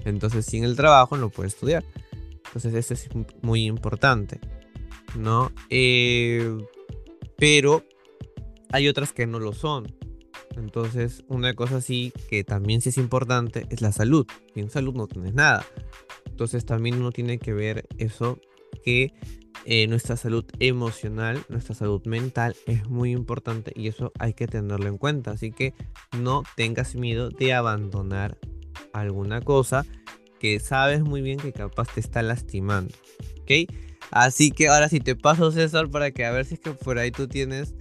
Entonces, 0.06 0.46
sin 0.46 0.64
el 0.64 0.76
trabajo 0.76 1.18
no 1.18 1.30
puede 1.30 1.50
estudiar. 1.50 1.84
Entonces, 2.46 2.74
eso 2.74 2.94
es 2.94 3.10
muy 3.42 3.66
importante, 3.66 4.40
¿no? 5.18 5.52
Eh, 5.70 6.58
pero 7.38 7.84
hay 8.72 8.88
otras 8.88 9.14
que 9.14 9.28
no 9.28 9.40
lo 9.40 9.54
son. 9.54 9.96
Entonces, 10.58 11.24
una 11.28 11.54
cosa 11.54 11.78
así 11.78 12.12
que 12.30 12.44
también 12.44 12.82
sí 12.82 12.90
es 12.90 12.98
importante 12.98 13.66
es 13.70 13.82
la 13.82 13.92
salud. 13.92 14.26
Sin 14.54 14.70
salud 14.70 14.94
no 14.96 15.08
tienes 15.08 15.34
nada. 15.34 15.66
Entonces, 16.26 16.66
también 16.66 16.96
uno 17.00 17.12
tiene 17.12 17.38
que 17.38 17.54
ver 17.54 17.88
eso 17.98 18.40
que 18.80 19.14
eh, 19.66 19.88
nuestra 19.88 20.18
salud 20.18 20.46
emocional, 20.60 21.44
nuestra 21.50 21.76
salud 21.76 22.02
mental 22.06 22.56
es 22.66 22.88
muy 22.88 23.12
importante 23.12 23.72
y 23.76 23.88
eso 23.88 24.12
hay 24.20 24.34
que 24.34 24.48
tenerlo 24.48 24.88
en 24.88 24.98
cuenta. 24.98 25.32
Así 25.32 25.52
que 25.52 25.74
no 26.18 26.44
tengas 26.56 26.96
miedo 26.96 27.30
de 27.30 27.54
abandonar 27.54 28.38
alguna 28.94 29.42
cosa 29.42 29.86
que 30.40 30.60
sabes 30.60 31.02
muy 31.02 31.22
bien 31.22 31.38
que 31.38 31.52
capaz 31.52 31.94
te 31.94 32.00
está 32.00 32.22
lastimando. 32.22 32.94
¿Ok? 33.42 33.72
Así 34.12 34.52
que 34.52 34.70
ahora 34.70 34.90
sí 34.90 35.00
te 35.00 35.16
paso 35.16 35.52
César 35.52 35.90
para 35.90 36.12
que 36.12 36.26
a 36.26 36.32
ver 36.32 36.46
si 36.46 36.56
es 36.56 36.60
que 36.60 36.72
por 36.72 36.98
ahí 36.98 37.12
tú 37.12 37.28
tienes 37.28 37.76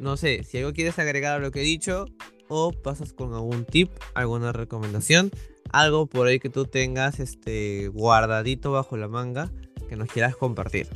no 0.00 0.16
sé, 0.16 0.42
si 0.44 0.58
algo 0.58 0.72
quieres 0.72 0.98
agregar 0.98 1.36
a 1.36 1.38
lo 1.38 1.50
que 1.50 1.60
he 1.60 1.64
dicho 1.64 2.06
o 2.48 2.72
pasas 2.72 3.12
con 3.12 3.34
algún 3.34 3.64
tip, 3.64 3.90
alguna 4.14 4.50
recomendación, 4.50 5.30
algo 5.72 6.06
por 6.06 6.26
ahí 6.26 6.40
que 6.40 6.48
tú 6.48 6.64
tengas 6.64 7.20
este 7.20 7.88
guardadito 7.88 8.72
bajo 8.72 8.96
la 8.96 9.08
manga 9.08 9.52
que 9.90 9.96
nos 9.96 10.08
quieras 10.08 10.36
compartir. 10.36 10.88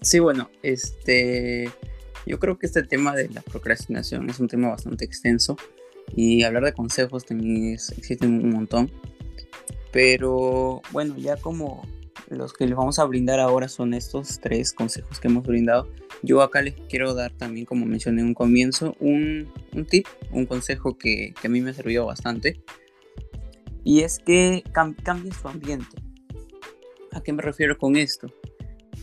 Sí, 0.00 0.18
bueno, 0.18 0.50
este 0.62 1.70
yo 2.26 2.38
creo 2.38 2.58
que 2.58 2.66
este 2.66 2.82
tema 2.82 3.14
de 3.14 3.28
la 3.28 3.42
procrastinación 3.42 4.30
es 4.30 4.40
un 4.40 4.48
tema 4.48 4.70
bastante 4.70 5.04
extenso 5.04 5.56
y 6.16 6.44
hablar 6.44 6.64
de 6.64 6.72
consejos 6.72 7.26
también 7.26 7.74
es, 7.74 7.90
existen 7.90 8.42
un 8.42 8.50
montón. 8.50 8.90
Pero 9.92 10.80
bueno, 10.92 11.14
ya 11.18 11.36
como 11.36 11.82
los 12.28 12.54
que 12.54 12.66
les 12.66 12.74
vamos 12.74 12.98
a 12.98 13.04
brindar 13.04 13.38
ahora 13.38 13.68
son 13.68 13.92
estos 13.92 14.40
tres 14.40 14.72
consejos 14.72 15.20
que 15.20 15.28
hemos 15.28 15.44
brindado. 15.44 15.88
Yo 16.22 16.40
acá 16.40 16.62
les 16.62 16.74
quiero 16.88 17.12
dar 17.12 17.32
también, 17.32 17.66
como 17.66 17.84
mencioné 17.84 18.22
en 18.22 18.28
un 18.28 18.34
comienzo, 18.34 18.96
un, 19.00 19.52
tip, 19.90 20.06
un 20.30 20.46
consejo 20.46 20.96
que, 20.96 21.34
a 21.44 21.48
mí 21.48 21.60
me 21.60 21.70
ha 21.70 21.74
servido 21.74 22.06
bastante. 22.06 22.62
Y 23.84 24.00
es 24.00 24.20
que 24.20 24.62
cambie 24.72 25.32
su 25.32 25.48
ambiente. 25.48 26.01
¿A 27.12 27.22
qué 27.22 27.32
me 27.32 27.42
refiero 27.42 27.76
con 27.78 27.96
esto? 27.96 28.26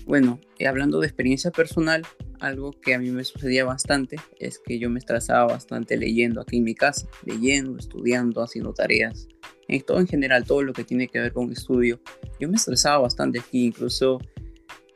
Bueno, 0.06 0.40
eh, 0.58 0.68
hablando 0.68 1.00
de 1.00 1.08
experiencia 1.08 1.52
personal, 1.52 2.02
algo 2.40 2.72
que 2.72 2.96
a 2.96 3.00
mí 3.00 3.12
me 3.12 3.24
sucedía 3.24 3.66
bastante 3.66 4.16
es 4.40 4.60
que 4.60 4.80
yo 4.80 4.90
me 4.90 4.98
estresaba 4.98 5.46
bastante 5.46 5.98
leyendo 5.98 6.42
aquí 6.42 6.58
en 6.58 6.64
mi 6.64 6.74
casa, 6.74 7.08
leyendo, 7.26 7.78
estudiando, 7.78 8.42
haciendo 8.42 8.74
tareas, 8.74 9.28
en 9.68 9.82
todo 9.82 10.00
en 10.00 10.08
general, 10.08 10.46
todo 10.46 10.64
lo 10.64 10.74
que 10.74 10.84
tiene 10.84 11.08
que 11.08 11.20
ver 11.20 11.34
con 11.34 11.52
estudio. 11.52 12.02
Yo 12.40 12.50
me 12.50 12.56
estresaba 12.56 12.98
bastante 12.98 13.40
aquí, 13.40 13.66
incluso, 13.66 14.20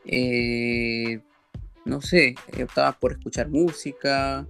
eh, 0.06 1.21
no 1.86 2.02
sé, 2.02 2.34
optaba 2.63 2.97
por 2.97 3.12
escuchar 3.12 3.49
música 3.49 4.47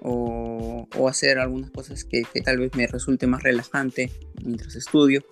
o, 0.00 0.86
hacer 1.08 1.38
algunas 1.38 1.70
cosas 1.70 2.04
que, 2.04 2.22
tal 2.44 2.58
vez 2.58 2.70
me 2.76 2.86
resulte 2.86 3.26
más 3.26 3.42
relajante 3.42 4.12
mientras 4.44 4.76
estudio. 4.76 5.24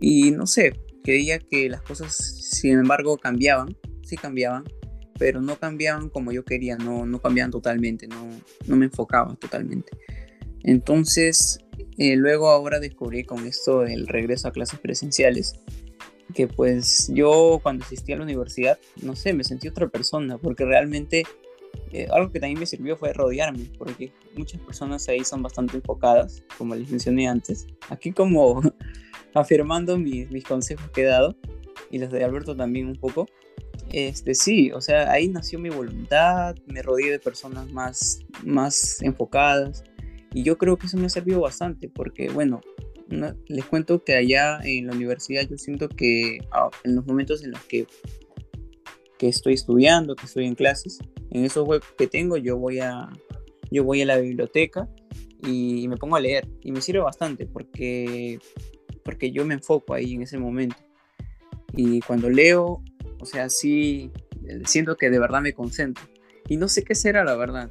Y 0.00 0.32
no 0.32 0.46
sé, 0.46 0.72
creía 1.08 1.38
que 1.38 1.70
las 1.70 1.80
cosas, 1.80 2.14
sin 2.14 2.78
embargo, 2.78 3.16
cambiaban, 3.16 3.74
sí 4.02 4.18
cambiaban, 4.18 4.64
pero 5.18 5.40
no 5.40 5.58
cambiaban 5.58 6.10
como 6.10 6.32
yo 6.32 6.44
quería, 6.44 6.76
no, 6.76 7.06
no 7.06 7.18
cambiaban 7.18 7.50
totalmente, 7.50 8.06
no, 8.06 8.28
no 8.66 8.76
me 8.76 8.84
enfocaba 8.84 9.34
totalmente. 9.36 9.90
Entonces, 10.64 11.60
eh, 11.96 12.14
luego 12.14 12.50
ahora 12.50 12.78
descubrí 12.78 13.24
con 13.24 13.46
esto 13.46 13.84
el 13.84 14.06
regreso 14.06 14.48
a 14.48 14.52
clases 14.52 14.80
presenciales, 14.80 15.54
que 16.34 16.46
pues 16.46 17.10
yo 17.14 17.58
cuando 17.62 17.86
asistí 17.86 18.12
a 18.12 18.18
la 18.18 18.24
universidad, 18.24 18.78
no 19.00 19.16
sé, 19.16 19.32
me 19.32 19.44
sentí 19.44 19.66
otra 19.66 19.88
persona, 19.88 20.36
porque 20.36 20.66
realmente 20.66 21.22
eh, 21.90 22.06
algo 22.12 22.30
que 22.30 22.38
también 22.38 22.60
me 22.60 22.66
sirvió 22.66 22.98
fue 22.98 23.14
rodearme, 23.14 23.64
porque 23.78 24.12
muchas 24.36 24.60
personas 24.60 25.08
ahí 25.08 25.24
son 25.24 25.42
bastante 25.42 25.78
enfocadas, 25.78 26.42
como 26.58 26.74
les 26.74 26.90
mencioné 26.90 27.28
antes. 27.28 27.66
Aquí 27.88 28.12
como 28.12 28.60
afirmando 29.34 29.98
mis, 29.98 30.30
mis 30.30 30.44
consejos 30.44 30.90
que 30.90 31.02
he 31.02 31.06
dado, 31.06 31.36
y 31.90 31.98
los 31.98 32.10
de 32.10 32.24
Alberto 32.24 32.56
también 32.56 32.86
un 32.86 32.96
poco. 32.96 33.26
Este, 33.90 34.34
sí, 34.34 34.70
o 34.72 34.80
sea, 34.80 35.10
ahí 35.10 35.28
nació 35.28 35.58
mi 35.58 35.70
voluntad, 35.70 36.54
me 36.66 36.82
rodeé 36.82 37.10
de 37.10 37.18
personas 37.18 37.70
más, 37.72 38.20
más 38.44 39.00
enfocadas, 39.02 39.84
y 40.34 40.42
yo 40.42 40.58
creo 40.58 40.76
que 40.76 40.86
eso 40.86 40.98
me 40.98 41.06
ha 41.06 41.10
servido 41.10 41.40
bastante 41.40 41.88
porque, 41.88 42.28
bueno, 42.28 42.60
les 43.46 43.64
cuento 43.64 44.04
que 44.04 44.14
allá 44.14 44.60
en 44.62 44.86
la 44.86 44.92
universidad 44.92 45.48
yo 45.48 45.56
siento 45.56 45.88
que 45.88 46.38
ah, 46.52 46.68
en 46.84 46.96
los 46.96 47.06
momentos 47.06 47.42
en 47.42 47.52
los 47.52 47.60
que, 47.62 47.86
que 49.18 49.28
estoy 49.28 49.54
estudiando, 49.54 50.14
que 50.14 50.26
estoy 50.26 50.44
en 50.44 50.54
clases, 50.54 50.98
en 51.30 51.44
esos 51.44 51.66
web 51.66 51.82
que 51.96 52.06
tengo 52.06 52.36
yo 52.36 52.58
voy 52.58 52.80
a, 52.80 53.08
yo 53.70 53.84
voy 53.84 54.02
a 54.02 54.06
la 54.06 54.18
biblioteca 54.18 54.88
y 55.42 55.86
me 55.88 55.96
pongo 55.96 56.16
a 56.16 56.20
leer 56.20 56.46
y 56.62 56.72
me 56.72 56.80
sirve 56.80 57.00
bastante 57.00 57.46
porque, 57.46 58.38
porque 59.08 59.30
yo 59.30 59.46
me 59.46 59.54
enfoco 59.54 59.94
ahí 59.94 60.12
en 60.12 60.22
ese 60.22 60.36
momento. 60.36 60.76
Y 61.72 62.00
cuando 62.00 62.28
leo, 62.28 62.82
o 63.18 63.24
sea, 63.24 63.48
sí, 63.48 64.10
siento 64.66 64.96
que 64.96 65.08
de 65.08 65.18
verdad 65.18 65.40
me 65.40 65.54
concentro. 65.54 66.04
Y 66.46 66.58
no 66.58 66.68
sé 66.68 66.84
qué 66.84 66.94
será, 66.94 67.24
la 67.24 67.34
verdad 67.34 67.70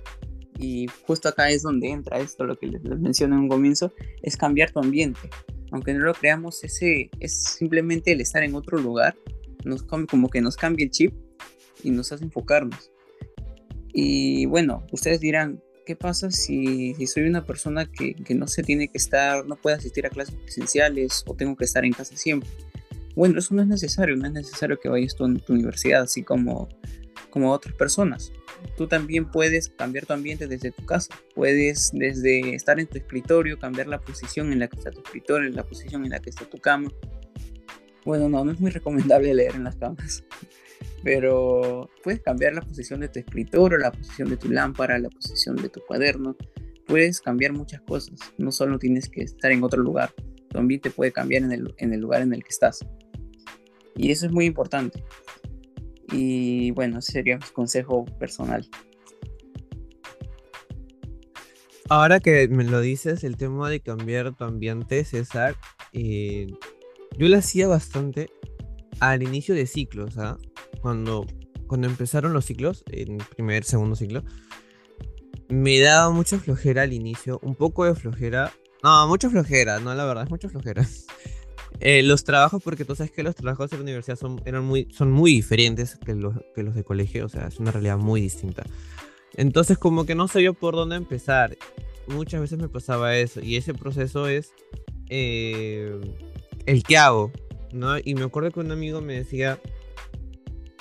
y 0.60 0.88
justo 1.06 1.30
acá 1.30 1.50
es 1.50 1.62
donde 1.62 1.90
entra 1.90 2.20
esto, 2.20 2.44
lo 2.46 2.58
que 2.58 2.68
les, 2.68 2.82
mencioné 2.84 3.36
en 3.36 3.42
un 3.42 3.50
comienzo, 3.50 3.94
es 4.22 4.38
cambiar 4.38 4.72
tu 4.72 4.80
ambiente. 4.80 5.30
Aunque 5.72 5.94
no 5.94 6.00
lo 6.00 6.14
creamos, 6.14 6.64
ese 6.64 7.10
es 7.20 7.44
simplemente 7.44 8.12
el 8.12 8.22
estar 8.22 8.44
en 8.44 8.56
otro 8.56 8.78
lugar, 8.78 9.16
nos 9.66 9.84
como 9.84 10.30
que 10.30 10.42
nos 10.42 10.56
cambia 10.56 10.86
el 10.86 10.92
chip 10.92 11.14
y 11.84 11.92
nos 11.92 12.12
hace 12.12 12.24
enfocarnos. 12.24 12.92
Y 13.94 14.46
bueno, 14.46 14.86
ustedes 14.92 15.20
dirán, 15.20 15.62
¿qué 15.88 15.96
pasa 15.96 16.30
si, 16.32 16.94
si 16.96 17.08
soy 17.08 17.24
una 17.24 17.46
persona 17.46 17.90
que, 17.90 18.14
que, 18.14 18.36
no 18.36 18.46
se 18.48 18.62
tiene 18.62 18.90
que 18.90 18.98
estar, 18.98 19.46
no 19.46 19.56
puede 19.56 19.78
asistir 19.78 20.06
a 20.06 20.10
clases 20.10 20.36
presenciales 20.36 21.24
o 21.26 21.34
tengo 21.34 21.56
que 21.56 21.64
estar 21.64 21.86
en 21.86 21.94
casa 21.94 22.18
siempre? 22.18 22.50
Bueno, 23.16 23.40
eso 23.40 23.56
no 23.56 23.62
es 23.62 23.70
necesario, 23.70 24.18
no 24.18 24.28
es 24.28 24.34
necesario 24.34 24.78
que 24.78 24.90
vayas 24.90 25.14
a 25.16 25.18
tu 25.18 25.54
universidad, 25.54 26.02
así 26.04 26.24
como 26.24 26.68
como 27.30 27.52
otras 27.52 27.76
personas. 27.76 28.32
Tú 28.76 28.88
también 28.88 29.30
puedes 29.30 29.70
cambiar 29.70 30.06
tu 30.06 30.14
ambiente 30.14 30.48
desde 30.48 30.72
tu 30.72 30.86
casa. 30.86 31.14
Puedes 31.36 31.92
desde 31.94 32.56
estar 32.56 32.80
en 32.80 32.88
tu 32.88 32.98
escritorio, 32.98 33.60
cambiar 33.60 33.88
la 33.88 34.00
posición 34.00 34.52
en 34.52 34.60
la 34.60 34.68
que 34.68 34.78
está 34.78 34.92
tu 34.92 35.02
escritorio, 35.02 35.50
la 35.52 35.64
posición 35.64 36.04
en 36.04 36.12
la 36.12 36.20
que 36.20 36.32
está 36.32 36.46
tu 36.46 36.58
cama. 36.58 36.90
Bueno, 38.06 38.28
no, 38.28 38.44
no 38.44 38.52
es 38.52 38.60
muy 38.60 38.72
recomendable 38.72 39.34
leer 39.34 39.56
en 39.56 39.66
las 39.66 39.76
camas. 39.76 40.24
Pero 41.04 41.90
puedes 42.04 42.22
cambiar 42.22 42.54
la 42.54 42.62
posición 42.62 43.00
de 43.00 43.10
tu 43.10 43.20
escritorio, 43.20 43.78
la 43.78 43.92
posición 43.92 44.30
de 44.30 44.38
tu 44.38 44.50
lámpara, 44.50 45.00
la 45.00 45.10
posición 45.10 45.56
de 45.56 45.70
tu 45.70 45.82
cuaderno. 45.82 46.36
Puedes 46.86 47.22
cambiar 47.22 47.54
muchas 47.54 47.82
cosas. 47.82 48.20
No 48.38 48.52
solo 48.52 48.80
tienes 48.80 49.10
que 49.10 49.22
estar 49.22 49.52
en 49.52 49.64
otro 49.64 49.82
lugar. 49.82 50.14
Tu 50.50 50.58
ambiente 50.58 50.90
puede 50.90 51.12
cambiar 51.12 51.44
en 51.44 51.52
el, 51.52 51.76
en 51.78 51.94
el 51.94 52.00
lugar 52.00 52.22
en 52.22 52.34
el 52.34 52.44
que 52.44 52.50
estás. 52.50 52.80
Y 53.96 54.12
eso 54.12 54.26
es 54.26 54.32
muy 54.32 54.46
importante. 54.46 55.04
Y 56.12 56.72
bueno, 56.72 57.00
ese 57.00 57.14
sería 57.14 57.38
mi 57.38 57.46
consejo 57.54 58.06
personal. 58.20 58.68
Ahora 61.90 62.20
que 62.20 62.48
me 62.50 62.66
lo 62.66 62.82
dices, 62.82 63.24
el 63.24 63.38
tema 63.38 63.70
de 63.70 63.80
cambiar 63.80 64.36
tu 64.36 64.44
ambiente, 64.44 65.06
César, 65.06 65.56
eh, 65.94 66.48
yo 67.18 67.28
lo 67.30 67.38
hacía 67.38 67.68
bastante 67.68 68.30
al 69.00 69.24
inicio 69.24 69.56
de 69.56 69.66
ciclos, 69.68 70.18
¿ah? 70.18 70.38
Cuando, 70.88 71.28
cuando 71.68 71.86
empezaron 71.86 72.32
los 72.32 72.46
ciclos, 72.46 72.86
en 72.90 73.18
primer, 73.18 73.66
segundo 73.66 73.98
ciclo, 73.98 74.24
me 75.50 75.82
daba 75.82 76.12
mucha 76.12 76.40
flojera 76.40 76.84
al 76.84 76.94
inicio, 76.94 77.42
un 77.44 77.56
poco 77.56 77.84
de 77.84 77.94
flojera. 77.94 78.54
No, 78.82 79.06
mucha 79.10 79.30
flojera, 79.30 79.82
no, 79.82 79.94
la 79.94 80.06
verdad, 80.06 80.24
es 80.24 80.30
mucha 80.30 80.48
flojera. 80.48 80.88
Eh, 81.82 82.04
los 82.04 82.24
trabajos, 82.24 82.64
porque 82.64 82.86
tú 82.86 82.96
sabes 82.96 83.12
que 83.12 83.22
los 83.22 83.36
trabajos 83.36 83.70
de 83.70 83.78
la 83.78 83.84
universidad 83.84 84.18
son, 84.18 84.42
eran 84.46 84.64
muy, 84.64 84.88
son 84.92 85.12
muy 85.12 85.32
diferentes 85.32 85.98
que 85.98 86.16
los, 86.16 86.34
que 86.56 86.64
los 86.64 86.74
de 86.74 86.86
colegio, 86.86 87.26
o 87.26 87.30
sea, 87.30 87.48
es 87.48 87.60
una 87.60 87.72
realidad 87.72 87.98
muy 87.98 88.22
distinta. 88.22 88.64
Entonces, 89.36 89.78
como 89.78 90.06
que 90.06 90.16
no 90.16 90.30
sabía 90.30 90.54
por 90.54 90.74
dónde 90.74 90.96
empezar. 90.96 91.58
Muchas 92.08 92.40
veces 92.40 92.60
me 92.60 92.70
pasaba 92.70 93.18
eso, 93.18 93.42
y 93.42 93.58
ese 93.58 93.74
proceso 93.74 94.28
es 94.28 94.54
eh, 95.10 96.00
el 96.66 96.84
que 96.84 96.98
hago, 96.98 97.34
¿no? 97.74 97.98
Y 98.00 98.16
me 98.16 98.24
acuerdo 98.24 98.52
que 98.52 98.62
un 98.62 98.72
amigo 98.72 99.02
me 99.02 99.16
decía, 99.16 99.60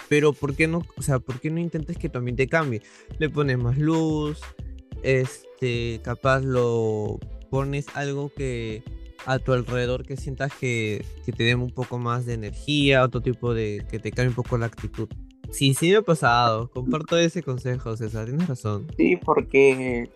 pero 0.08 0.32
¿por 0.32 0.54
qué 0.54 0.66
no, 0.66 0.82
o 0.96 1.02
sea, 1.02 1.18
por 1.18 1.40
qué 1.40 1.50
no 1.50 1.60
intentes 1.60 1.98
que 1.98 2.08
también 2.08 2.36
te 2.36 2.48
cambie? 2.48 2.82
Le 3.18 3.28
pones 3.28 3.58
más 3.58 3.78
luz, 3.78 4.40
este, 5.02 6.00
capaz 6.02 6.40
lo 6.40 7.18
pones 7.50 7.86
algo 7.94 8.30
que 8.34 8.82
a 9.24 9.38
tu 9.38 9.52
alrededor 9.52 10.06
que 10.06 10.16
sientas 10.16 10.52
que, 10.54 11.04
que 11.24 11.32
te 11.32 11.44
den 11.44 11.60
un 11.60 11.72
poco 11.72 11.98
más 11.98 12.26
de 12.26 12.34
energía, 12.34 13.02
otro 13.02 13.20
tipo 13.20 13.54
de, 13.54 13.84
que 13.90 13.98
te 13.98 14.12
cambie 14.12 14.30
un 14.30 14.36
poco 14.36 14.56
la 14.56 14.66
actitud. 14.66 15.08
Sí, 15.50 15.74
sí 15.74 15.90
me 15.90 15.96
ha 15.96 16.02
pasado. 16.02 16.70
Comparto 16.70 17.16
ese 17.16 17.42
consejo, 17.42 17.96
César. 17.96 18.26
Tienes 18.26 18.48
razón. 18.48 18.86
Sí, 18.96 19.16
porque 19.16 20.10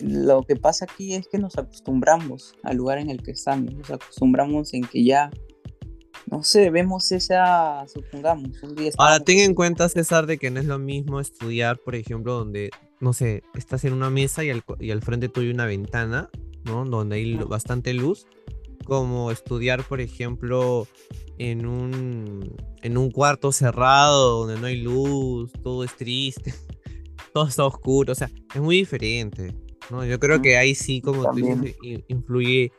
lo 0.00 0.42
que 0.42 0.56
pasa 0.56 0.86
aquí 0.86 1.14
es 1.14 1.28
que 1.28 1.38
nos 1.38 1.58
acostumbramos 1.58 2.54
al 2.62 2.76
lugar 2.76 2.98
en 2.98 3.10
el 3.10 3.22
que 3.22 3.32
estamos. 3.32 3.74
Nos 3.74 3.90
acostumbramos 3.90 4.72
en 4.74 4.84
que 4.84 5.04
ya, 5.04 5.30
no 6.30 6.42
sé, 6.42 6.70
vemos 6.70 7.10
esa, 7.12 7.84
supongamos, 7.88 8.62
un 8.62 8.74
día. 8.76 8.90
Ahora, 8.98 9.20
ten 9.20 9.38
en 9.38 9.54
cuenta, 9.54 9.88
César, 9.88 10.26
de 10.26 10.38
que 10.38 10.50
no 10.50 10.60
es 10.60 10.66
lo 10.66 10.78
mismo 10.78 11.20
estudiar, 11.20 11.78
por 11.78 11.94
ejemplo, 11.94 12.34
donde, 12.34 12.70
no 13.00 13.12
sé, 13.12 13.42
estás 13.54 13.84
en 13.84 13.92
una 13.92 14.10
mesa 14.10 14.44
y 14.44 14.50
al, 14.50 14.62
y 14.78 14.90
al 14.90 15.02
frente 15.02 15.28
tuyo 15.28 15.52
una 15.52 15.66
ventana 15.66 16.30
donde 16.64 17.16
hay 17.16 17.34
bastante 17.36 17.92
luz, 17.94 18.26
como 18.84 19.30
estudiar, 19.30 19.82
por 19.84 20.00
ejemplo, 20.00 20.86
en 21.38 21.66
un, 21.66 22.56
en 22.82 22.96
un 22.96 23.10
cuarto 23.10 23.52
cerrado 23.52 24.40
donde 24.40 24.60
no 24.60 24.66
hay 24.66 24.80
luz, 24.80 25.52
todo 25.62 25.84
es 25.84 25.96
triste, 25.96 26.54
todo 27.32 27.48
está 27.48 27.64
oscuro, 27.64 28.12
o 28.12 28.14
sea, 28.14 28.30
es 28.54 28.60
muy 28.60 28.76
diferente, 28.76 29.54
¿no? 29.90 30.04
Yo 30.04 30.18
creo 30.20 30.40
que 30.42 30.56
ahí 30.56 30.74
sí, 30.74 31.00
como 31.00 31.30
tú 31.30 31.36
dices, 31.36 31.76
influye, 32.08 32.72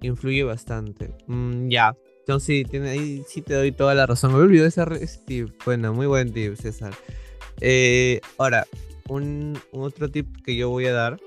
influye 0.00 0.44
bastante. 0.44 1.14
Mm, 1.26 1.68
ya, 1.68 1.94
entonces 2.28 2.66
sí, 2.70 2.76
ahí 2.76 3.24
sí 3.26 3.40
te 3.40 3.54
doy 3.54 3.72
toda 3.72 3.94
la 3.94 4.04
razón. 4.04 4.34
Me 4.34 4.38
olvidé 4.38 4.66
ese, 4.66 4.82
ese 5.00 5.18
tip. 5.24 5.48
Bueno, 5.64 5.94
muy 5.94 6.06
buen 6.06 6.30
tip, 6.30 6.56
César. 6.56 6.92
Eh, 7.62 8.20
ahora, 8.36 8.66
un, 9.08 9.58
otro 9.72 10.10
tip 10.10 10.28
que 10.44 10.54
yo 10.54 10.68
voy 10.68 10.84
a 10.84 10.92
dar 10.92 11.18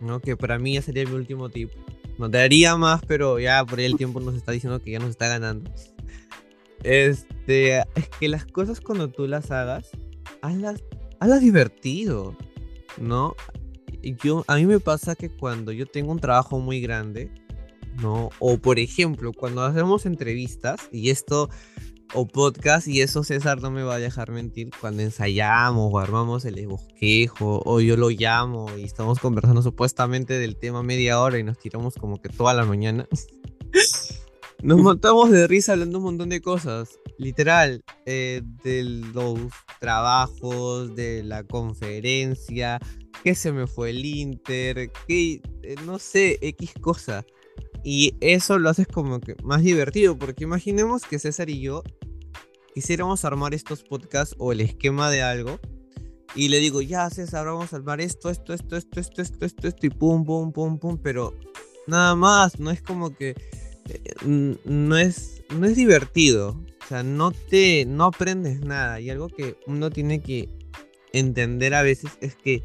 ¿no? 0.00 0.18
Que 0.18 0.36
para 0.36 0.58
mí 0.58 0.74
ya 0.74 0.82
sería 0.82 1.04
mi 1.04 1.12
último 1.12 1.50
tip. 1.50 1.70
No 2.18 2.28
te 2.28 2.38
daría 2.38 2.76
más, 2.76 3.00
pero 3.06 3.38
ya 3.38 3.64
por 3.64 3.78
ahí 3.78 3.84
el 3.84 3.96
tiempo 3.96 4.18
nos 4.18 4.34
está 4.34 4.50
diciendo 4.50 4.82
que 4.82 4.90
ya 4.90 4.98
nos 4.98 5.10
está 5.10 5.28
ganando. 5.28 5.70
Este, 6.82 7.78
es 7.78 8.08
que 8.18 8.28
las 8.28 8.44
cosas 8.44 8.80
cuando 8.80 9.08
tú 9.08 9.28
las 9.28 9.52
hagas, 9.52 9.92
hazlas, 10.42 10.82
hazlas 11.20 11.42
divertido, 11.42 12.36
¿no? 12.98 13.36
Yo, 14.02 14.44
a 14.48 14.56
mí 14.56 14.66
me 14.66 14.80
pasa 14.80 15.14
que 15.14 15.30
cuando 15.30 15.70
yo 15.70 15.86
tengo 15.86 16.10
un 16.10 16.18
trabajo 16.18 16.58
muy 16.58 16.80
grande, 16.80 17.30
¿no? 18.00 18.30
O 18.38 18.58
por 18.58 18.78
ejemplo, 18.78 19.32
cuando 19.32 19.62
hacemos 19.62 20.06
entrevistas, 20.06 20.80
y 20.92 21.10
esto 21.10 21.48
o 22.14 22.26
podcast 22.26 22.86
y 22.86 23.00
eso 23.00 23.24
César 23.24 23.60
no 23.60 23.70
me 23.70 23.82
va 23.82 23.96
a 23.96 23.98
dejar 23.98 24.30
mentir 24.30 24.70
cuando 24.80 25.02
ensayamos 25.02 25.92
o 25.92 25.98
armamos 25.98 26.44
el 26.44 26.66
bosquejo 26.66 27.62
o 27.64 27.80
yo 27.80 27.96
lo 27.96 28.10
llamo 28.10 28.68
y 28.76 28.84
estamos 28.84 29.18
conversando 29.18 29.62
supuestamente 29.62 30.38
del 30.38 30.56
tema 30.56 30.82
media 30.82 31.20
hora 31.20 31.38
y 31.38 31.42
nos 31.42 31.58
tiramos 31.58 31.94
como 31.94 32.20
que 32.20 32.28
toda 32.28 32.54
la 32.54 32.64
mañana. 32.64 33.08
Nos 34.62 34.80
montamos 34.80 35.30
de 35.30 35.46
risa 35.46 35.72
hablando 35.72 35.98
un 35.98 36.04
montón 36.04 36.30
de 36.30 36.40
cosas, 36.40 36.98
literal, 37.18 37.84
eh, 38.06 38.40
de 38.64 38.84
los 38.84 39.38
trabajos, 39.80 40.96
de 40.96 41.22
la 41.22 41.44
conferencia, 41.44 42.80
que 43.22 43.34
se 43.34 43.52
me 43.52 43.66
fue 43.66 43.90
el 43.90 44.04
Inter, 44.04 44.90
que 45.06 45.42
eh, 45.62 45.74
no 45.84 45.98
sé, 45.98 46.38
X 46.40 46.72
cosa. 46.80 47.24
Y 47.88 48.16
eso 48.20 48.58
lo 48.58 48.68
haces 48.68 48.88
como 48.88 49.20
que 49.20 49.36
más 49.44 49.62
divertido, 49.62 50.18
porque 50.18 50.42
imaginemos 50.42 51.02
que 51.02 51.20
César 51.20 51.50
y 51.50 51.60
yo 51.60 51.84
quisiéramos 52.74 53.24
armar 53.24 53.54
estos 53.54 53.84
podcasts 53.84 54.34
o 54.38 54.50
el 54.50 54.60
esquema 54.60 55.08
de 55.08 55.22
algo. 55.22 55.60
Y 56.34 56.48
le 56.48 56.58
digo, 56.58 56.82
ya 56.82 57.08
César, 57.10 57.46
vamos 57.46 57.72
a 57.72 57.76
armar 57.76 58.00
esto, 58.00 58.28
esto, 58.28 58.54
esto, 58.54 58.76
esto, 58.76 58.98
esto, 58.98 59.22
esto, 59.22 59.46
esto, 59.46 59.68
esto, 59.68 59.86
y 59.86 59.90
pum, 59.90 60.24
pum, 60.24 60.50
pum, 60.50 60.80
pum. 60.80 60.98
Pero 61.00 61.38
nada 61.86 62.16
más, 62.16 62.58
no 62.58 62.72
es 62.72 62.82
como 62.82 63.14
que. 63.14 63.36
Eh, 63.88 64.56
no 64.64 64.96
es, 64.98 65.44
no 65.56 65.64
es 65.64 65.76
divertido. 65.76 66.60
O 66.84 66.88
sea, 66.88 67.04
no 67.04 67.30
te. 67.30 67.84
No 67.86 68.06
aprendes 68.06 68.62
nada. 68.62 68.98
Y 69.00 69.10
algo 69.10 69.28
que 69.28 69.58
uno 69.68 69.90
tiene 69.90 70.20
que 70.20 70.48
entender 71.12 71.72
a 71.72 71.82
veces 71.82 72.18
es 72.20 72.34
que 72.34 72.64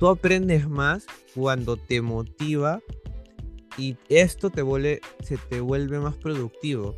tú 0.00 0.08
aprendes 0.08 0.68
más 0.68 1.06
cuando 1.32 1.76
te 1.76 2.02
motiva 2.02 2.82
y 3.78 3.96
esto 4.08 4.50
te 4.50 4.62
vuelve, 4.62 5.00
se 5.22 5.36
te 5.36 5.60
vuelve 5.60 5.98
más 6.00 6.16
productivo. 6.16 6.96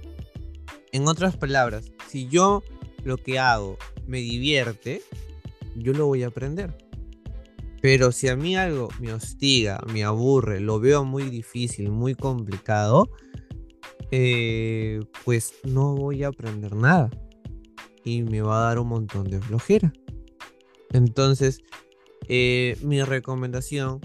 En 0.93 1.07
otras 1.07 1.37
palabras, 1.37 1.91
si 2.09 2.29
yo 2.29 2.63
lo 3.05 3.17
que 3.17 3.39
hago 3.39 3.77
me 4.07 4.19
divierte, 4.19 5.03
yo 5.77 5.93
lo 5.93 6.07
voy 6.07 6.23
a 6.23 6.29
aprender. 6.29 6.77
Pero 7.81 8.11
si 8.11 8.29
a 8.29 8.37
mí 8.37 8.57
algo 8.57 8.89
me 9.01 9.13
hostiga, 9.13 9.81
me 9.93 10.03
aburre, 10.03 10.61
lo 10.61 10.81
veo 10.81 11.05
muy 11.05 11.25
difícil, 11.25 11.91
muy 11.91 12.15
complicado, 12.15 13.09
eh, 14.11 15.01
pues 15.25 15.55
no 15.65 15.95
voy 15.95 16.25
a 16.25 16.29
aprender 16.29 16.75
nada. 16.75 17.11
Y 18.05 18.23
me 18.23 18.41
va 18.41 18.59
a 18.59 18.69
dar 18.69 18.79
un 18.79 18.89
montón 18.89 19.25
de 19.25 19.41
flojera. 19.41 19.93
Entonces, 20.91 21.61
eh, 22.29 22.77
mi 22.83 23.03
recomendación 23.03 24.01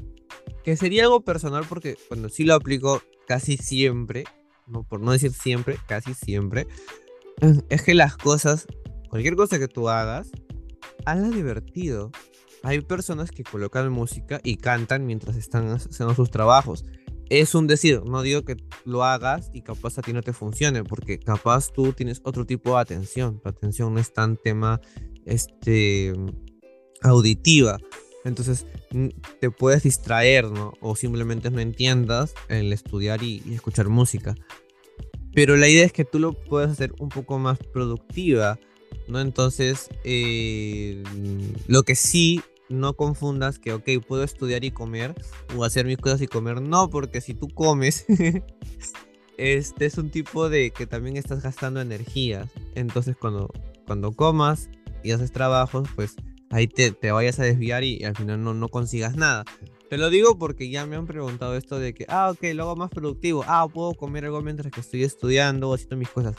que 0.63 0.77
sería 0.77 1.03
algo 1.03 1.21
personal 1.21 1.65
porque, 1.67 1.97
bueno, 2.09 2.29
sí 2.29 2.43
lo 2.43 2.55
aplico 2.55 3.01
casi 3.27 3.57
siempre, 3.57 4.23
no, 4.67 4.83
por 4.83 5.01
no 5.01 5.11
decir 5.11 5.33
siempre, 5.33 5.77
casi 5.87 6.13
siempre, 6.13 6.67
es 7.69 7.81
que 7.81 7.93
las 7.93 8.17
cosas, 8.17 8.67
cualquier 9.09 9.35
cosa 9.35 9.59
que 9.59 9.67
tú 9.67 9.89
hagas, 9.89 10.31
hazla 11.05 11.29
divertido. 11.29 12.11
Hay 12.63 12.79
personas 12.81 13.31
que 13.31 13.43
colocan 13.43 13.91
música 13.91 14.39
y 14.43 14.55
cantan 14.55 15.05
mientras 15.05 15.35
están 15.35 15.67
haciendo 15.69 16.15
sus 16.15 16.31
trabajos. 16.31 16.85
Es 17.29 17.55
un 17.55 17.67
decir, 17.67 18.01
no 18.05 18.21
digo 18.21 18.43
que 18.43 18.55
lo 18.85 19.03
hagas 19.03 19.49
y 19.53 19.61
capaz 19.61 19.97
a 19.97 20.01
ti 20.01 20.13
no 20.13 20.21
te 20.21 20.33
funcione, 20.33 20.83
porque 20.83 21.19
capaz 21.19 21.71
tú 21.71 21.91
tienes 21.93 22.21
otro 22.23 22.45
tipo 22.45 22.75
de 22.75 22.81
atención. 22.81 23.41
Tu 23.41 23.49
atención 23.49 23.93
no 23.93 23.99
es 23.99 24.13
tan 24.13 24.37
tema 24.37 24.79
este, 25.25 26.13
auditiva. 27.01 27.79
Entonces 28.25 28.65
te 29.39 29.51
puedes 29.51 29.83
distraer, 29.83 30.45
¿no? 30.49 30.73
O 30.81 30.95
simplemente 30.95 31.49
no 31.51 31.59
entiendas 31.59 32.33
el 32.47 32.71
estudiar 32.71 33.23
y, 33.23 33.43
escuchar 33.53 33.89
música. 33.89 34.35
Pero 35.33 35.57
la 35.57 35.67
idea 35.67 35.85
es 35.85 35.91
que 35.91 36.05
tú 36.05 36.19
lo 36.19 36.33
puedas 36.33 36.71
hacer 36.71 36.93
un 36.99 37.09
poco 37.09 37.39
más 37.39 37.57
productiva, 37.59 38.59
¿no? 39.07 39.19
Entonces, 39.19 39.89
eh, 40.03 41.03
lo 41.67 41.83
que 41.83 41.95
sí, 41.95 42.41
no 42.69 42.93
confundas 42.93 43.59
que, 43.59 43.73
ok, 43.73 43.89
puedo 44.07 44.23
estudiar 44.23 44.63
y 44.63 44.71
comer, 44.71 45.15
o 45.57 45.63
hacer 45.63 45.85
mis 45.85 45.97
cosas 45.97 46.21
y 46.21 46.27
comer. 46.27 46.61
No, 46.61 46.89
porque 46.89 47.19
si 47.19 47.33
tú 47.33 47.49
comes, 47.49 48.05
este 49.37 49.85
es 49.85 49.97
un 49.97 50.11
tipo 50.11 50.49
de 50.49 50.71
que 50.71 50.85
también 50.85 51.17
estás 51.17 51.41
gastando 51.41 51.81
energía. 51.81 52.47
Entonces, 52.75 53.15
cuando 53.19 53.51
cuando 53.85 54.11
comas 54.13 54.69
y 55.03 55.11
haces 55.11 55.31
trabajos, 55.31 55.89
pues 55.95 56.15
ahí 56.53 56.67
te, 56.67 56.91
te 56.91 57.11
vayas 57.11 57.39
a 57.39 57.43
desviar 57.43 57.83
y, 57.83 58.03
al 58.03 58.15
final 58.15 58.41
no, 58.43 58.53
no 58.53 58.69
consigas 58.69 59.15
nada. 59.15 59.43
Te 59.89 59.97
lo 59.97 60.09
digo 60.09 60.37
porque 60.37 60.69
ya 60.69 60.85
me 60.85 60.95
han 60.95 61.07
preguntado 61.07 61.57
esto 61.57 61.79
de 61.79 61.93
que, 61.93 62.05
ah, 62.07 62.31
ok, 62.31 62.43
lo 62.53 62.63
hago 62.63 62.75
más 62.75 62.89
productivo. 62.89 63.43
Ah, 63.47 63.67
puedo 63.71 63.93
comer 63.93 64.25
algo 64.25 64.41
mientras 64.41 64.71
que 64.71 64.79
estoy 64.79 65.03
estudiando 65.03 65.69
o 65.69 65.73
haciendo 65.73 65.97
mis 65.97 66.09
cosas. 66.09 66.35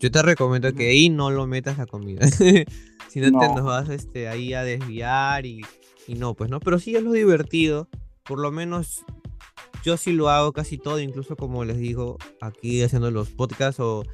Yo 0.00 0.10
te 0.10 0.22
recomiendo 0.22 0.72
que 0.74 0.90
ahí 0.90 1.08
no 1.08 1.30
lo 1.30 1.46
metas 1.46 1.78
la 1.78 1.86
comida. 1.86 2.26
si 3.08 3.20
no, 3.20 3.38
te 3.38 3.48
nos 3.48 3.64
vas 3.64 3.88
este, 3.88 4.28
ahí 4.28 4.54
a 4.54 4.64
desviar 4.64 5.46
y, 5.46 5.62
y 6.06 6.14
no, 6.14 6.34
pues 6.34 6.50
no. 6.50 6.60
Pero 6.60 6.78
sí 6.78 6.94
es 6.94 7.02
lo 7.02 7.12
divertido. 7.12 7.88
Por 8.24 8.40
lo 8.40 8.50
menos 8.50 9.04
yo 9.84 9.96
sí 9.96 10.12
lo 10.12 10.30
hago 10.30 10.52
casi 10.52 10.78
todo, 10.78 10.98
incluso 10.98 11.36
como 11.36 11.64
les 11.64 11.78
digo, 11.78 12.18
aquí 12.40 12.82
haciendo 12.82 13.10
los 13.10 13.28
podcasts 13.30 13.80
o, 13.80 14.04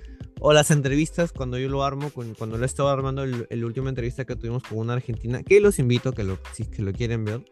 o 0.41 0.53
las 0.53 0.71
entrevistas, 0.71 1.33
cuando 1.33 1.59
yo 1.59 1.69
lo 1.69 1.85
armo, 1.85 2.11
cuando 2.11 2.59
lo 2.59 2.67
estaba 2.67 2.93
armando 2.93 3.23
el, 3.23 3.47
el 3.51 3.65
última 3.65 3.89
entrevista 3.89 4.25
que 4.25 4.37
tuvimos 4.37 4.63
con 4.65 4.79
una 4.79 4.95
argentina, 4.95 5.43
que 5.43 5.61
los 5.61 5.79
invito 5.79 6.13
que 6.13 6.25
lo, 6.25 6.39
si 6.53 6.65
que 6.67 6.83
lo 6.83 6.93
quieren 6.93 7.25
ver 7.25 7.45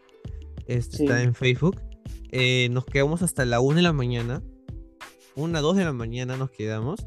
este, 0.69 1.05
está 1.05 1.23
en 1.23 1.35
Facebook. 1.35 1.81
Eh, 2.31 2.69
nos 2.71 2.85
quedamos 2.85 3.23
hasta 3.23 3.45
la 3.45 3.61
1 3.61 3.77
de 3.77 3.83
la 3.83 3.93
mañana. 3.93 4.43
Una, 5.35 5.61
2 5.61 5.77
de 5.77 5.85
la 5.85 5.93
mañana 5.93 6.37
nos 6.37 6.51
quedamos 6.51 7.07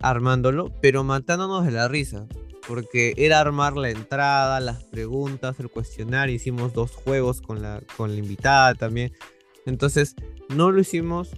armándolo, 0.00 0.72
pero 0.80 1.04
matándonos 1.04 1.64
de 1.64 1.72
la 1.72 1.86
risa. 1.88 2.26
Porque 2.66 3.12
era 3.18 3.40
armar 3.40 3.76
la 3.76 3.90
entrada, 3.90 4.58
las 4.60 4.84
preguntas, 4.84 5.60
el 5.60 5.68
cuestionario. 5.68 6.34
Hicimos 6.34 6.72
dos 6.72 6.92
juegos 6.92 7.42
con 7.42 7.60
la, 7.60 7.82
con 7.96 8.12
la 8.12 8.16
invitada 8.16 8.74
también. 8.74 9.12
Entonces, 9.66 10.14
no 10.48 10.70
lo 10.70 10.80
hicimos. 10.80 11.30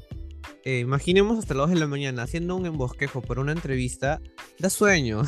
Eh, 0.64 0.80
imaginemos 0.80 1.38
hasta 1.38 1.54
las 1.54 1.68
2 1.68 1.70
de 1.70 1.80
la 1.80 1.86
mañana 1.86 2.22
haciendo 2.22 2.56
un 2.56 2.66
embosquejo 2.66 3.22
por 3.22 3.38
una 3.38 3.52
entrevista. 3.52 4.20
Da 4.58 4.70
sueño. 4.70 5.22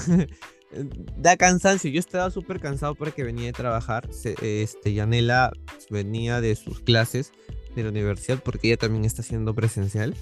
da 1.17 1.37
cansancio. 1.37 1.91
Yo 1.91 2.01
estaba 2.01 2.31
súper 2.31 2.61
cansado 2.61 2.95
porque 2.95 3.25
venía 3.25 3.47
de 3.47 3.53
trabajar. 3.53 4.09
este, 4.43 4.93
Yanela 4.93 5.53
venía 5.91 6.41
de 6.41 6.57
sus 6.57 6.81
clases 6.81 7.33
de 7.75 7.85
la 7.85 7.91
universidad 7.91 8.43
porque 8.43 8.69
ella 8.69 8.77
también 8.77 9.05
está 9.05 9.23
haciendo 9.23 9.55
presencial. 9.55 10.15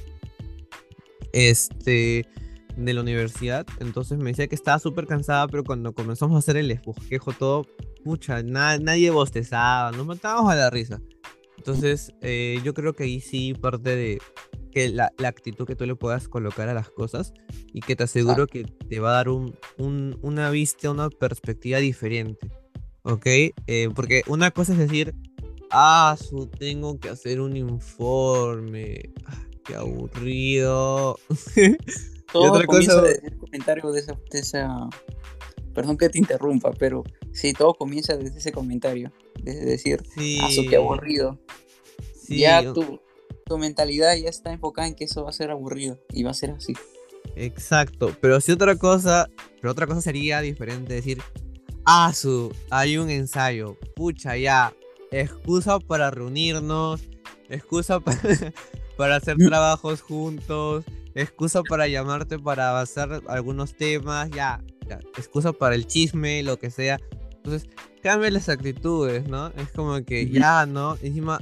Este, 1.32 2.26
de 2.76 2.94
la 2.94 3.00
universidad. 3.00 3.66
Entonces 3.80 4.18
me 4.18 4.30
decía 4.30 4.46
que 4.46 4.54
estaba 4.54 4.78
súper 4.78 5.06
cansada, 5.06 5.48
pero 5.48 5.64
cuando 5.64 5.92
comenzamos 5.92 6.36
a 6.36 6.38
hacer 6.38 6.56
el 6.56 6.70
esbosquejo 6.70 7.32
todo, 7.32 7.66
pucha, 8.04 8.42
nadie 8.42 9.10
bostezaba, 9.10 9.90
nos 9.92 10.06
matábamos 10.06 10.52
a 10.52 10.56
la 10.56 10.70
risa. 10.70 11.00
Entonces, 11.66 12.12
eh, 12.20 12.60
yo 12.62 12.74
creo 12.74 12.92
que 12.92 13.02
ahí 13.02 13.18
sí 13.18 13.52
parte 13.52 13.96
de, 13.96 14.18
que 14.70 14.88
la, 14.88 15.10
actitud 15.24 15.66
que 15.66 15.74
tú 15.74 15.84
le 15.84 15.96
puedas 15.96 16.28
colocar 16.28 16.68
a 16.68 16.74
las 16.74 16.90
cosas 16.90 17.32
y 17.72 17.80
que 17.80 17.96
te 17.96 18.04
aseguro 18.04 18.46
que 18.46 18.62
te 18.62 19.00
va 19.00 19.10
a 19.10 19.14
dar 19.14 19.28
un, 19.30 19.58
una 20.22 20.50
vista, 20.50 20.92
una 20.92 21.10
perspectiva 21.10 21.80
diferente. 21.80 22.52
¿Ok? 23.02 23.26
Eh, 23.26 23.88
porque 23.96 24.22
una 24.28 24.52
cosa 24.52 24.74
es 24.74 24.78
decir, 24.78 25.12
ah, 25.72 26.16
su, 26.16 26.46
tengo 26.46 27.00
que 27.00 27.08
hacer 27.08 27.40
un 27.40 27.56
informe. 27.56 29.10
Ah, 29.24 29.42
qué 29.64 29.74
aburrido. 29.74 31.18
Todo 32.32 32.52
otra 32.52 32.66
comienza 32.66 33.00
cosa... 33.00 33.12
comentario 33.40 33.90
de 33.90 34.04
esa, 34.34 34.88
Perdón 35.74 35.98
que 35.98 36.10
te 36.10 36.18
interrumpa, 36.18 36.70
pero 36.78 37.02
sí, 37.36 37.52
todo 37.52 37.74
comienza 37.74 38.16
desde 38.16 38.38
ese 38.38 38.52
comentario. 38.52 39.12
Desde 39.42 39.64
decir, 39.64 40.02
ah, 40.42 40.48
su, 40.50 40.66
qué 40.68 40.76
aburrido. 40.76 41.38
Ya 42.28 42.72
tú, 42.72 43.00
tu 43.44 43.58
mentalidad 43.58 44.16
ya 44.16 44.28
está 44.28 44.52
enfocada 44.52 44.88
en 44.88 44.94
que 44.94 45.04
eso 45.04 45.22
va 45.22 45.30
a 45.30 45.32
ser 45.32 45.50
aburrido 45.50 45.98
y 46.10 46.24
va 46.24 46.30
a 46.30 46.34
ser 46.34 46.50
así. 46.50 46.72
Exacto, 47.34 48.16
pero 48.20 48.40
si 48.40 48.52
otra 48.52 48.76
cosa, 48.76 49.28
pero 49.60 49.72
otra 49.72 49.86
cosa 49.86 50.00
sería 50.00 50.40
diferente 50.40 50.94
decir, 50.94 51.22
ah, 51.84 52.12
su, 52.14 52.54
hay 52.70 52.98
un 52.98 53.10
ensayo, 53.10 53.76
pucha, 53.94 54.36
ya, 54.36 54.74
excusa 55.10 55.78
para 55.78 56.10
reunirnos, 56.10 57.02
excusa 57.48 58.00
para, 58.00 58.18
para 58.96 59.16
hacer 59.16 59.36
mm. 59.36 59.46
trabajos 59.46 60.00
juntos, 60.02 60.84
excusa 61.14 61.62
para 61.62 61.88
llamarte 61.88 62.38
para 62.38 62.70
avanzar 62.70 63.22
algunos 63.28 63.76
temas, 63.76 64.30
ya, 64.30 64.62
ya, 64.88 64.98
excusa 65.16 65.52
para 65.52 65.74
el 65.74 65.86
chisme, 65.86 66.42
lo 66.42 66.58
que 66.58 66.70
sea. 66.70 66.98
Entonces, 67.46 67.70
cambia 68.02 68.30
las 68.30 68.48
actitudes, 68.48 69.28
¿no? 69.28 69.48
Es 69.48 69.70
como 69.70 70.04
que 70.04 70.28
ya, 70.28 70.66
¿no? 70.66 70.96
Encima, 71.00 71.40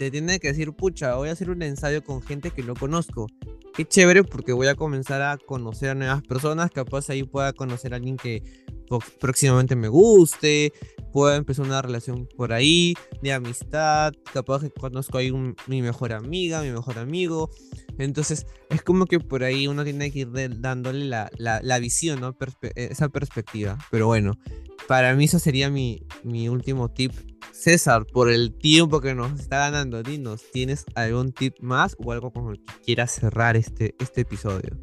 te 0.00 0.10
tiene 0.10 0.40
que 0.40 0.48
decir, 0.48 0.72
pucha, 0.72 1.14
voy 1.14 1.28
a 1.28 1.32
hacer 1.32 1.48
un 1.48 1.62
ensayo 1.62 2.02
con 2.02 2.22
gente 2.22 2.50
que 2.50 2.64
no 2.64 2.74
conozco. 2.74 3.28
Qué 3.72 3.84
chévere 3.84 4.24
porque 4.24 4.52
voy 4.52 4.66
a 4.66 4.74
comenzar 4.74 5.22
a 5.22 5.36
conocer 5.36 5.90
a 5.90 5.94
nuevas 5.94 6.22
personas, 6.22 6.70
capaz 6.72 7.08
ahí 7.10 7.22
pueda 7.22 7.52
conocer 7.52 7.92
a 7.92 7.96
alguien 7.96 8.16
que 8.16 8.42
próximamente 9.20 9.76
me 9.76 9.88
guste, 9.88 10.72
pueda 11.12 11.36
empezar 11.36 11.66
una 11.66 11.82
relación 11.82 12.28
por 12.36 12.52
ahí 12.52 12.94
de 13.22 13.32
amistad, 13.32 14.12
capaz 14.32 14.62
que 14.62 14.70
conozco 14.70 15.18
ahí 15.18 15.32
mi 15.66 15.82
mejor 15.82 16.12
amiga, 16.12 16.62
mi 16.62 16.70
mejor 16.70 16.98
amigo. 16.98 17.50
Entonces 17.98 18.46
es 18.70 18.82
como 18.82 19.06
que 19.06 19.20
por 19.20 19.44
ahí 19.44 19.68
uno 19.68 19.84
tiene 19.84 20.10
que 20.10 20.20
ir 20.20 20.60
dándole 20.60 21.04
la, 21.04 21.30
la, 21.36 21.60
la 21.62 21.78
visión, 21.78 22.20
¿no? 22.20 22.36
esa 22.74 23.08
perspectiva. 23.08 23.78
Pero 23.90 24.06
bueno, 24.06 24.38
para 24.88 25.14
mí 25.14 25.24
eso 25.24 25.38
sería 25.38 25.70
mi, 25.70 26.02
mi 26.24 26.48
último 26.48 26.90
tip 26.90 27.12
César, 27.52 28.04
por 28.06 28.30
el 28.30 28.52
tiempo 28.52 29.00
que 29.00 29.14
nos 29.14 29.38
está 29.38 29.58
ganando, 29.58 30.02
dinos, 30.02 30.42
¿tienes 30.52 30.84
algún 30.96 31.32
tip 31.32 31.54
más 31.60 31.96
o 32.04 32.10
algo 32.12 32.32
con 32.32 32.50
el 32.50 32.58
que 32.58 32.74
quieras 32.84 33.12
cerrar 33.12 33.56
este, 33.56 33.94
este 34.00 34.22
episodio? 34.22 34.76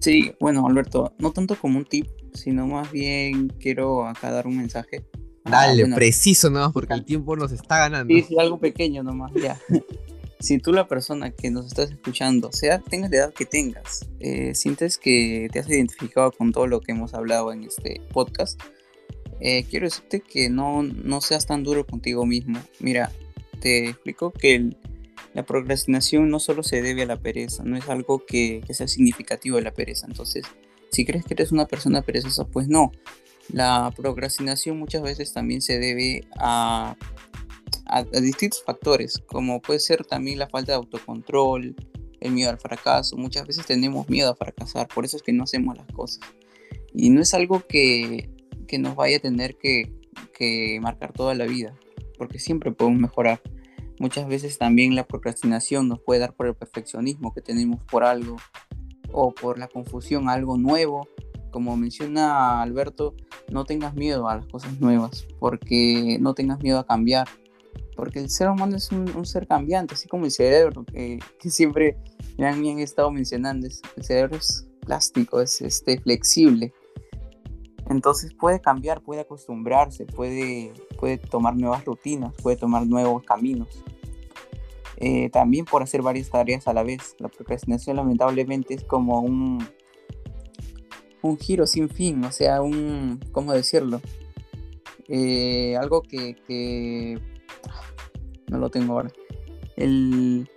Sí, 0.00 0.32
bueno, 0.40 0.66
Alberto, 0.66 1.14
no 1.18 1.30
tanto 1.30 1.56
como 1.56 1.78
un 1.78 1.84
tip, 1.84 2.08
sino 2.34 2.66
más 2.66 2.90
bien 2.90 3.48
quiero 3.48 4.06
acá 4.06 4.30
dar 4.30 4.46
un 4.46 4.56
mensaje. 4.56 5.04
Ah, 5.44 5.66
Dale, 5.66 5.86
preciso 5.94 6.50
nomás, 6.50 6.72
porque 6.72 6.94
el 6.94 7.04
tiempo 7.04 7.36
nos 7.36 7.52
está 7.52 7.78
ganando. 7.78 8.14
Sí, 8.14 8.22
sí, 8.22 8.36
algo 8.38 8.58
pequeño 8.58 9.02
nomás, 9.02 9.32
ya. 9.34 9.60
si 10.40 10.58
tú 10.58 10.72
la 10.72 10.86
persona 10.86 11.30
que 11.30 11.50
nos 11.50 11.66
estás 11.66 11.90
escuchando, 11.90 12.52
sea 12.52 12.78
tengas 12.78 13.10
la 13.10 13.16
edad 13.16 13.34
que 13.34 13.46
tengas, 13.46 14.08
eh, 14.20 14.54
sientes 14.54 14.98
que 14.98 15.48
te 15.52 15.58
has 15.58 15.68
identificado 15.68 16.32
con 16.32 16.52
todo 16.52 16.66
lo 16.66 16.80
que 16.80 16.92
hemos 16.92 17.14
hablado 17.14 17.52
en 17.52 17.64
este 17.64 18.00
podcast, 18.12 18.60
eh, 19.40 19.64
quiero 19.68 19.86
decirte 19.86 20.20
que 20.20 20.48
no, 20.48 20.82
no 20.82 21.20
seas 21.20 21.46
tan 21.46 21.64
duro 21.64 21.84
contigo 21.84 22.24
mismo. 22.24 22.60
Mira, 22.78 23.10
te 23.60 23.88
explico 23.88 24.32
que 24.32 24.76
la 25.34 25.44
procrastinación 25.44 26.28
no 26.28 26.38
solo 26.40 26.62
se 26.62 26.82
debe 26.82 27.02
a 27.02 27.06
la 27.06 27.18
pereza, 27.18 27.64
no 27.64 27.76
es 27.76 27.88
algo 27.88 28.24
que, 28.26 28.62
sea 28.70 28.86
significativo 28.86 29.56
de 29.56 29.62
la 29.62 29.72
pereza. 29.72 30.06
Entonces, 30.06 30.44
si 30.92 31.04
crees 31.04 31.24
que 31.24 31.34
eres 31.34 31.50
una 31.50 31.66
persona 31.66 32.02
perezosa, 32.02 32.44
pues 32.44 32.68
no. 32.68 32.92
La 33.52 33.92
procrastinación 33.96 34.78
muchas 34.78 35.02
veces 35.02 35.32
también 35.32 35.60
se 35.62 35.78
debe 35.78 36.28
a, 36.38 36.96
a, 37.86 38.02
distintos 38.20 38.62
factores, 38.64 39.18
como 39.26 39.60
puede 39.60 39.80
ser 39.80 40.04
también 40.04 40.38
la 40.38 40.48
falta 40.48 40.72
de 40.72 40.76
autocontrol, 40.76 41.74
el 42.20 42.32
miedo 42.32 42.50
al 42.50 42.60
fracaso. 42.60 43.16
Muchas 43.16 43.46
veces 43.46 43.66
tenemos 43.66 44.08
miedo 44.08 44.30
a 44.30 44.36
fracasar, 44.36 44.86
por 44.88 45.04
eso 45.04 45.16
es 45.16 45.22
que 45.22 45.32
no 45.32 45.44
hacemos 45.44 45.76
las 45.76 45.86
cosas. 45.88 46.20
Y 46.94 47.10
no 47.10 47.20
es 47.20 47.34
algo 47.34 47.66
que 47.66 48.30
que 48.72 48.78
nos 48.78 48.96
vaya 48.96 49.18
a 49.18 49.20
tener 49.20 49.58
que, 49.58 49.92
marcar 50.80 51.12
toda 51.12 51.34
la 51.34 51.44
vida, 51.44 51.78
porque 52.16 52.38
siempre 52.38 52.72
podemos 52.72 53.00
mejorar. 53.00 53.42
Muchas 54.00 54.26
veces 54.26 54.56
también 54.56 54.96
la 54.96 55.06
procrastinación 55.06 55.88
nos 55.88 56.00
puede 56.00 56.20
dar 56.20 56.34
por 56.34 56.46
el 56.46 56.54
perfeccionismo 56.54 57.34
que 57.34 57.42
tenemos 57.42 57.84
por 57.84 58.02
algo 58.02 58.38
o 59.12 59.32
por 59.32 59.58
la 59.58 59.68
confusión 59.68 60.28
a 60.28 60.32
algo 60.32 60.56
nuevo. 60.56 61.08
Como 61.50 61.76
menciona 61.76 62.62
Alberto, 62.62 63.14
no 63.50 63.64
tengas 63.64 63.94
miedo 63.94 64.28
a 64.28 64.36
las 64.36 64.46
cosas 64.46 64.80
nuevas, 64.80 65.26
porque 65.38 66.16
no 66.20 66.34
tengas 66.34 66.62
miedo 66.62 66.78
a 66.78 66.86
cambiar, 66.86 67.28
porque 67.94 68.20
el 68.20 68.30
ser 68.30 68.48
humano 68.48 68.76
es 68.76 68.90
un, 68.90 69.26
ser 69.26 69.46
cambiante, 69.46 69.94
así 69.94 70.08
como 70.08 70.24
el 70.24 70.30
cerebro, 70.30 70.84
que, 70.84 71.20
siempre 71.50 71.98
me 72.38 72.46
han, 72.46 72.64
estado 72.78 73.10
mencionando, 73.10 73.66
el 73.66 74.02
cerebro 74.02 74.36
es 74.36 74.66
plástico, 74.80 75.42
es 75.42 75.60
este, 75.60 76.00
flexible, 76.00 76.72
entonces 77.88 78.32
puede 78.34 78.60
cambiar, 78.60 79.02
puede 79.02 79.20
acostumbrarse, 79.20 80.06
puede, 80.06 80.72
puede 80.98 81.18
tomar 81.18 81.56
nuevas 81.56 81.84
rutinas, 81.84 82.32
puede 82.42 82.56
tomar 82.56 82.86
nuevos 82.86 83.22
caminos. 83.24 83.68
Eh, 85.04 85.30
también 85.30 85.64
por 85.64 85.82
hacer 85.82 86.00
varias 86.00 86.30
tareas 86.30 86.68
a 86.68 86.72
la 86.72 86.84
vez. 86.84 87.16
La 87.18 87.28
procrastinación 87.28 87.96
lamentablemente 87.96 88.74
es 88.74 88.84
como 88.84 89.20
un, 89.20 89.66
un 91.22 91.38
giro 91.38 91.66
sin 91.66 91.88
fin, 91.88 92.24
o 92.24 92.30
sea, 92.30 92.62
un, 92.62 93.18
¿cómo 93.32 93.52
decirlo? 93.52 94.00
Eh, 95.08 95.76
algo 95.76 96.02
que, 96.02 96.36
que, 96.46 97.18
no 98.48 98.58
lo 98.58 98.70
tengo 98.70 98.92
ahora. 98.92 99.10
El, 99.76 100.48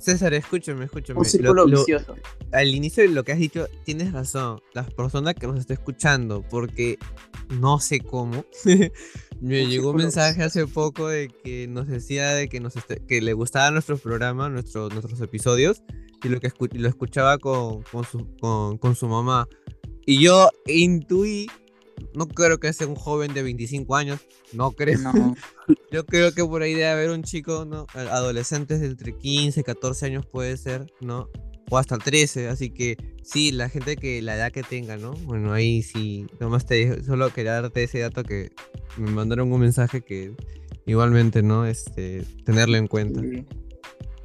César, 0.00 0.34
escúchame, 0.34 0.86
escúchame. 0.86 1.20
Un 1.20 1.24
círculo 1.24 1.66
vicioso. 1.66 2.16
Al 2.52 2.74
inicio 2.74 3.02
de 3.02 3.08
lo 3.08 3.24
que 3.24 3.32
has 3.32 3.38
dicho, 3.38 3.66
tienes 3.84 4.12
razón. 4.12 4.60
La 4.74 4.84
persona 4.84 5.34
que 5.34 5.46
nos 5.46 5.58
está 5.58 5.74
escuchando, 5.74 6.42
porque 6.42 6.98
no 7.48 7.80
sé 7.80 8.00
cómo, 8.00 8.44
me 9.40 9.66
llegó 9.66 9.90
un 9.90 9.96
mensaje 9.96 10.42
hace 10.42 10.66
poco 10.66 11.08
de 11.08 11.28
que 11.28 11.66
nos 11.66 11.88
decía 11.88 12.30
de 12.30 12.48
que, 12.48 12.60
nos 12.60 12.76
este, 12.76 13.02
que 13.04 13.20
le 13.20 13.32
gustaba 13.32 13.70
nuestro 13.70 13.96
programa, 13.96 14.48
nuestros 14.48 15.20
episodios, 15.20 15.82
y 16.22 16.28
lo 16.28 16.40
que 16.40 16.52
lo 16.72 16.88
escuchaba 16.88 17.38
con, 17.38 17.82
con, 17.82 18.04
su, 18.04 18.26
con, 18.38 18.94
su 18.94 19.08
mamá. 19.08 19.48
Y 20.06 20.22
yo 20.22 20.50
intuí, 20.66 21.48
no 22.14 22.28
creo 22.28 22.58
que 22.58 22.72
sea 22.72 22.86
un 22.86 22.94
joven 22.94 23.34
de 23.34 23.42
25 23.42 23.96
años, 23.96 24.20
no 24.52 24.72
creo. 24.72 24.98
No. 24.98 25.34
Yo 25.92 26.06
creo 26.06 26.32
que 26.32 26.42
por 26.42 26.62
ahí 26.62 26.72
debe 26.72 26.88
haber 26.88 27.10
un 27.10 27.22
chico, 27.22 27.66
¿no? 27.66 27.86
Adolescentes 27.92 28.80
de 28.80 28.86
entre 28.86 29.16
15, 29.16 29.62
14 29.62 30.06
años 30.06 30.26
puede 30.26 30.56
ser, 30.56 30.86
¿no? 31.00 31.28
O 31.72 31.78
hasta 31.78 31.96
13, 31.96 32.48
así 32.48 32.68
que 32.68 32.98
sí, 33.22 33.50
la 33.50 33.70
gente 33.70 33.96
que 33.96 34.20
la 34.20 34.36
edad 34.36 34.52
que 34.52 34.62
tenga, 34.62 34.98
¿no? 34.98 35.12
Bueno, 35.24 35.54
ahí 35.54 35.80
sí, 35.80 36.26
nomás 36.38 36.66
te 36.66 37.02
solo 37.02 37.32
quería 37.32 37.62
darte 37.62 37.82
ese 37.82 38.00
dato 38.00 38.24
que 38.24 38.52
me 38.98 39.10
mandaron 39.10 39.50
un 39.50 39.58
mensaje 39.58 40.02
que 40.02 40.36
igualmente, 40.84 41.42
¿no? 41.42 41.64
Este, 41.64 42.24
tenerlo 42.44 42.76
en 42.76 42.88
cuenta. 42.88 43.22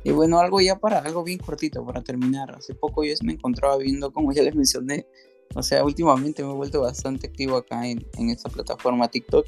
Y 0.03 0.11
bueno, 0.11 0.39
algo 0.39 0.59
ya 0.59 0.77
para, 0.77 0.99
algo 0.99 1.23
bien 1.23 1.37
cortito 1.37 1.85
para 1.85 2.01
terminar. 2.01 2.53
Hace 2.53 2.75
poco 2.75 3.05
yo 3.05 3.13
me 3.23 3.31
encontraba 3.31 3.77
viendo, 3.77 4.11
como 4.11 4.33
ya 4.33 4.43
les 4.43 4.53
mencioné, 4.53 5.07
o 5.55 5.63
sea, 5.63 5.85
últimamente 5.85 6.43
me 6.43 6.51
he 6.51 6.53
vuelto 6.53 6.81
bastante 6.81 7.27
activo 7.27 7.55
acá 7.55 7.87
en, 7.87 8.05
en 8.17 8.29
esta 8.29 8.49
plataforma 8.49 9.07
TikTok. 9.07 9.47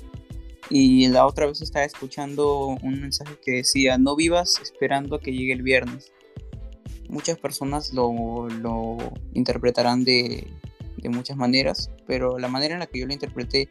Y 0.69 1.09
la 1.09 1.25
otra 1.25 1.47
vez 1.47 1.61
estaba 1.61 1.83
escuchando 1.83 2.77
un 2.81 3.01
mensaje 3.01 3.37
que 3.43 3.55
decía, 3.55 3.97
no 3.97 4.15
vivas 4.15 4.57
esperando 4.63 5.17
a 5.17 5.19
que 5.19 5.33
llegue 5.33 5.51
el 5.51 5.63
viernes. 5.63 6.13
Muchas 7.09 7.37
personas 7.37 7.93
lo, 7.93 8.47
lo 8.49 8.97
interpretarán 9.33 10.03
de, 10.05 10.47
de 11.01 11.09
muchas 11.09 11.37
maneras, 11.37 11.89
pero 12.07 12.37
la 12.39 12.47
manera 12.47 12.75
en 12.75 12.79
la 12.79 12.87
que 12.87 12.99
yo 12.99 13.07
lo 13.07 13.13
interpreté 13.13 13.69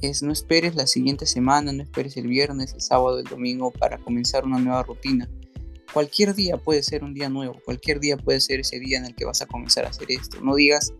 es 0.00 0.22
no 0.22 0.32
esperes 0.32 0.74
la 0.74 0.86
siguiente 0.86 1.26
semana, 1.26 1.72
no 1.72 1.82
esperes 1.82 2.16
el 2.16 2.26
viernes, 2.26 2.74
el 2.74 2.80
sábado, 2.80 3.18
el 3.18 3.24
domingo 3.24 3.70
para 3.70 3.98
comenzar 3.98 4.44
una 4.44 4.58
nueva 4.58 4.82
rutina. 4.82 5.28
Cualquier 5.92 6.34
día 6.34 6.56
puede 6.56 6.82
ser 6.82 7.04
un 7.04 7.14
día 7.14 7.28
nuevo, 7.28 7.60
cualquier 7.64 8.00
día 8.00 8.16
puede 8.16 8.40
ser 8.40 8.60
ese 8.60 8.80
día 8.80 8.98
en 8.98 9.04
el 9.04 9.14
que 9.14 9.24
vas 9.24 9.42
a 9.42 9.46
comenzar 9.46 9.84
a 9.84 9.90
hacer 9.90 10.10
esto. 10.10 10.40
No 10.40 10.56
digas, 10.56 10.92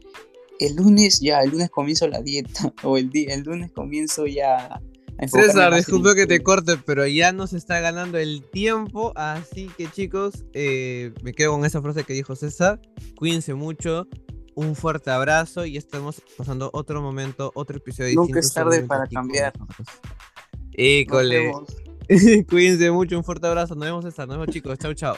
el 0.61 0.77
lunes 0.77 1.21
ya, 1.21 1.41
el 1.41 1.51
lunes 1.51 1.71
comienzo 1.71 2.07
la 2.09 2.23
dieta, 2.23 2.73
o 2.83 2.97
el, 2.97 3.11
día, 3.11 3.35
el 3.35 3.43
lunes 3.43 3.73
comienzo 3.73 4.27
ya 4.27 4.81
César, 5.27 5.75
disculpe 5.75 6.15
que 6.15 6.27
te 6.27 6.43
corte, 6.43 6.77
pero 6.85 7.07
ya 7.07 7.33
nos 7.33 7.53
está 7.53 7.81
ganando 7.81 8.19
el 8.19 8.43
tiempo, 8.51 9.13
así 9.17 9.71
que 9.77 9.87
chicos, 9.91 10.45
eh, 10.53 11.13
me 11.23 11.33
quedo 11.33 11.53
con 11.53 11.65
esa 11.65 11.81
frase 11.81 12.05
que 12.05 12.13
dijo 12.13 12.37
César, 12.37 12.81
cuídense 13.17 13.55
mucho, 13.55 14.09
un 14.55 14.75
fuerte 14.75 15.11
abrazo 15.11 15.67
y 15.67 15.77
estamos 15.77 16.23
pasando 16.37 16.71
otro 16.73 17.01
momento, 17.01 17.53
otro 17.55 17.79
episodio. 17.79 18.15
Nunca 18.17 18.41
es 18.41 18.53
tarde 18.53 18.83
para 18.83 19.07
cambiar. 19.07 19.53
École. 20.73 21.53
Cuídense 22.49 22.91
mucho, 22.91 23.17
un 23.17 23.25
fuerte 23.25 23.47
abrazo, 23.47 23.75
nos 23.75 23.85
vemos 23.85 24.05
César, 24.05 24.29
nos 24.29 24.39
vemos 24.39 24.53
chicos, 24.53 24.79
chao 24.79 24.95
chao. 24.95 25.17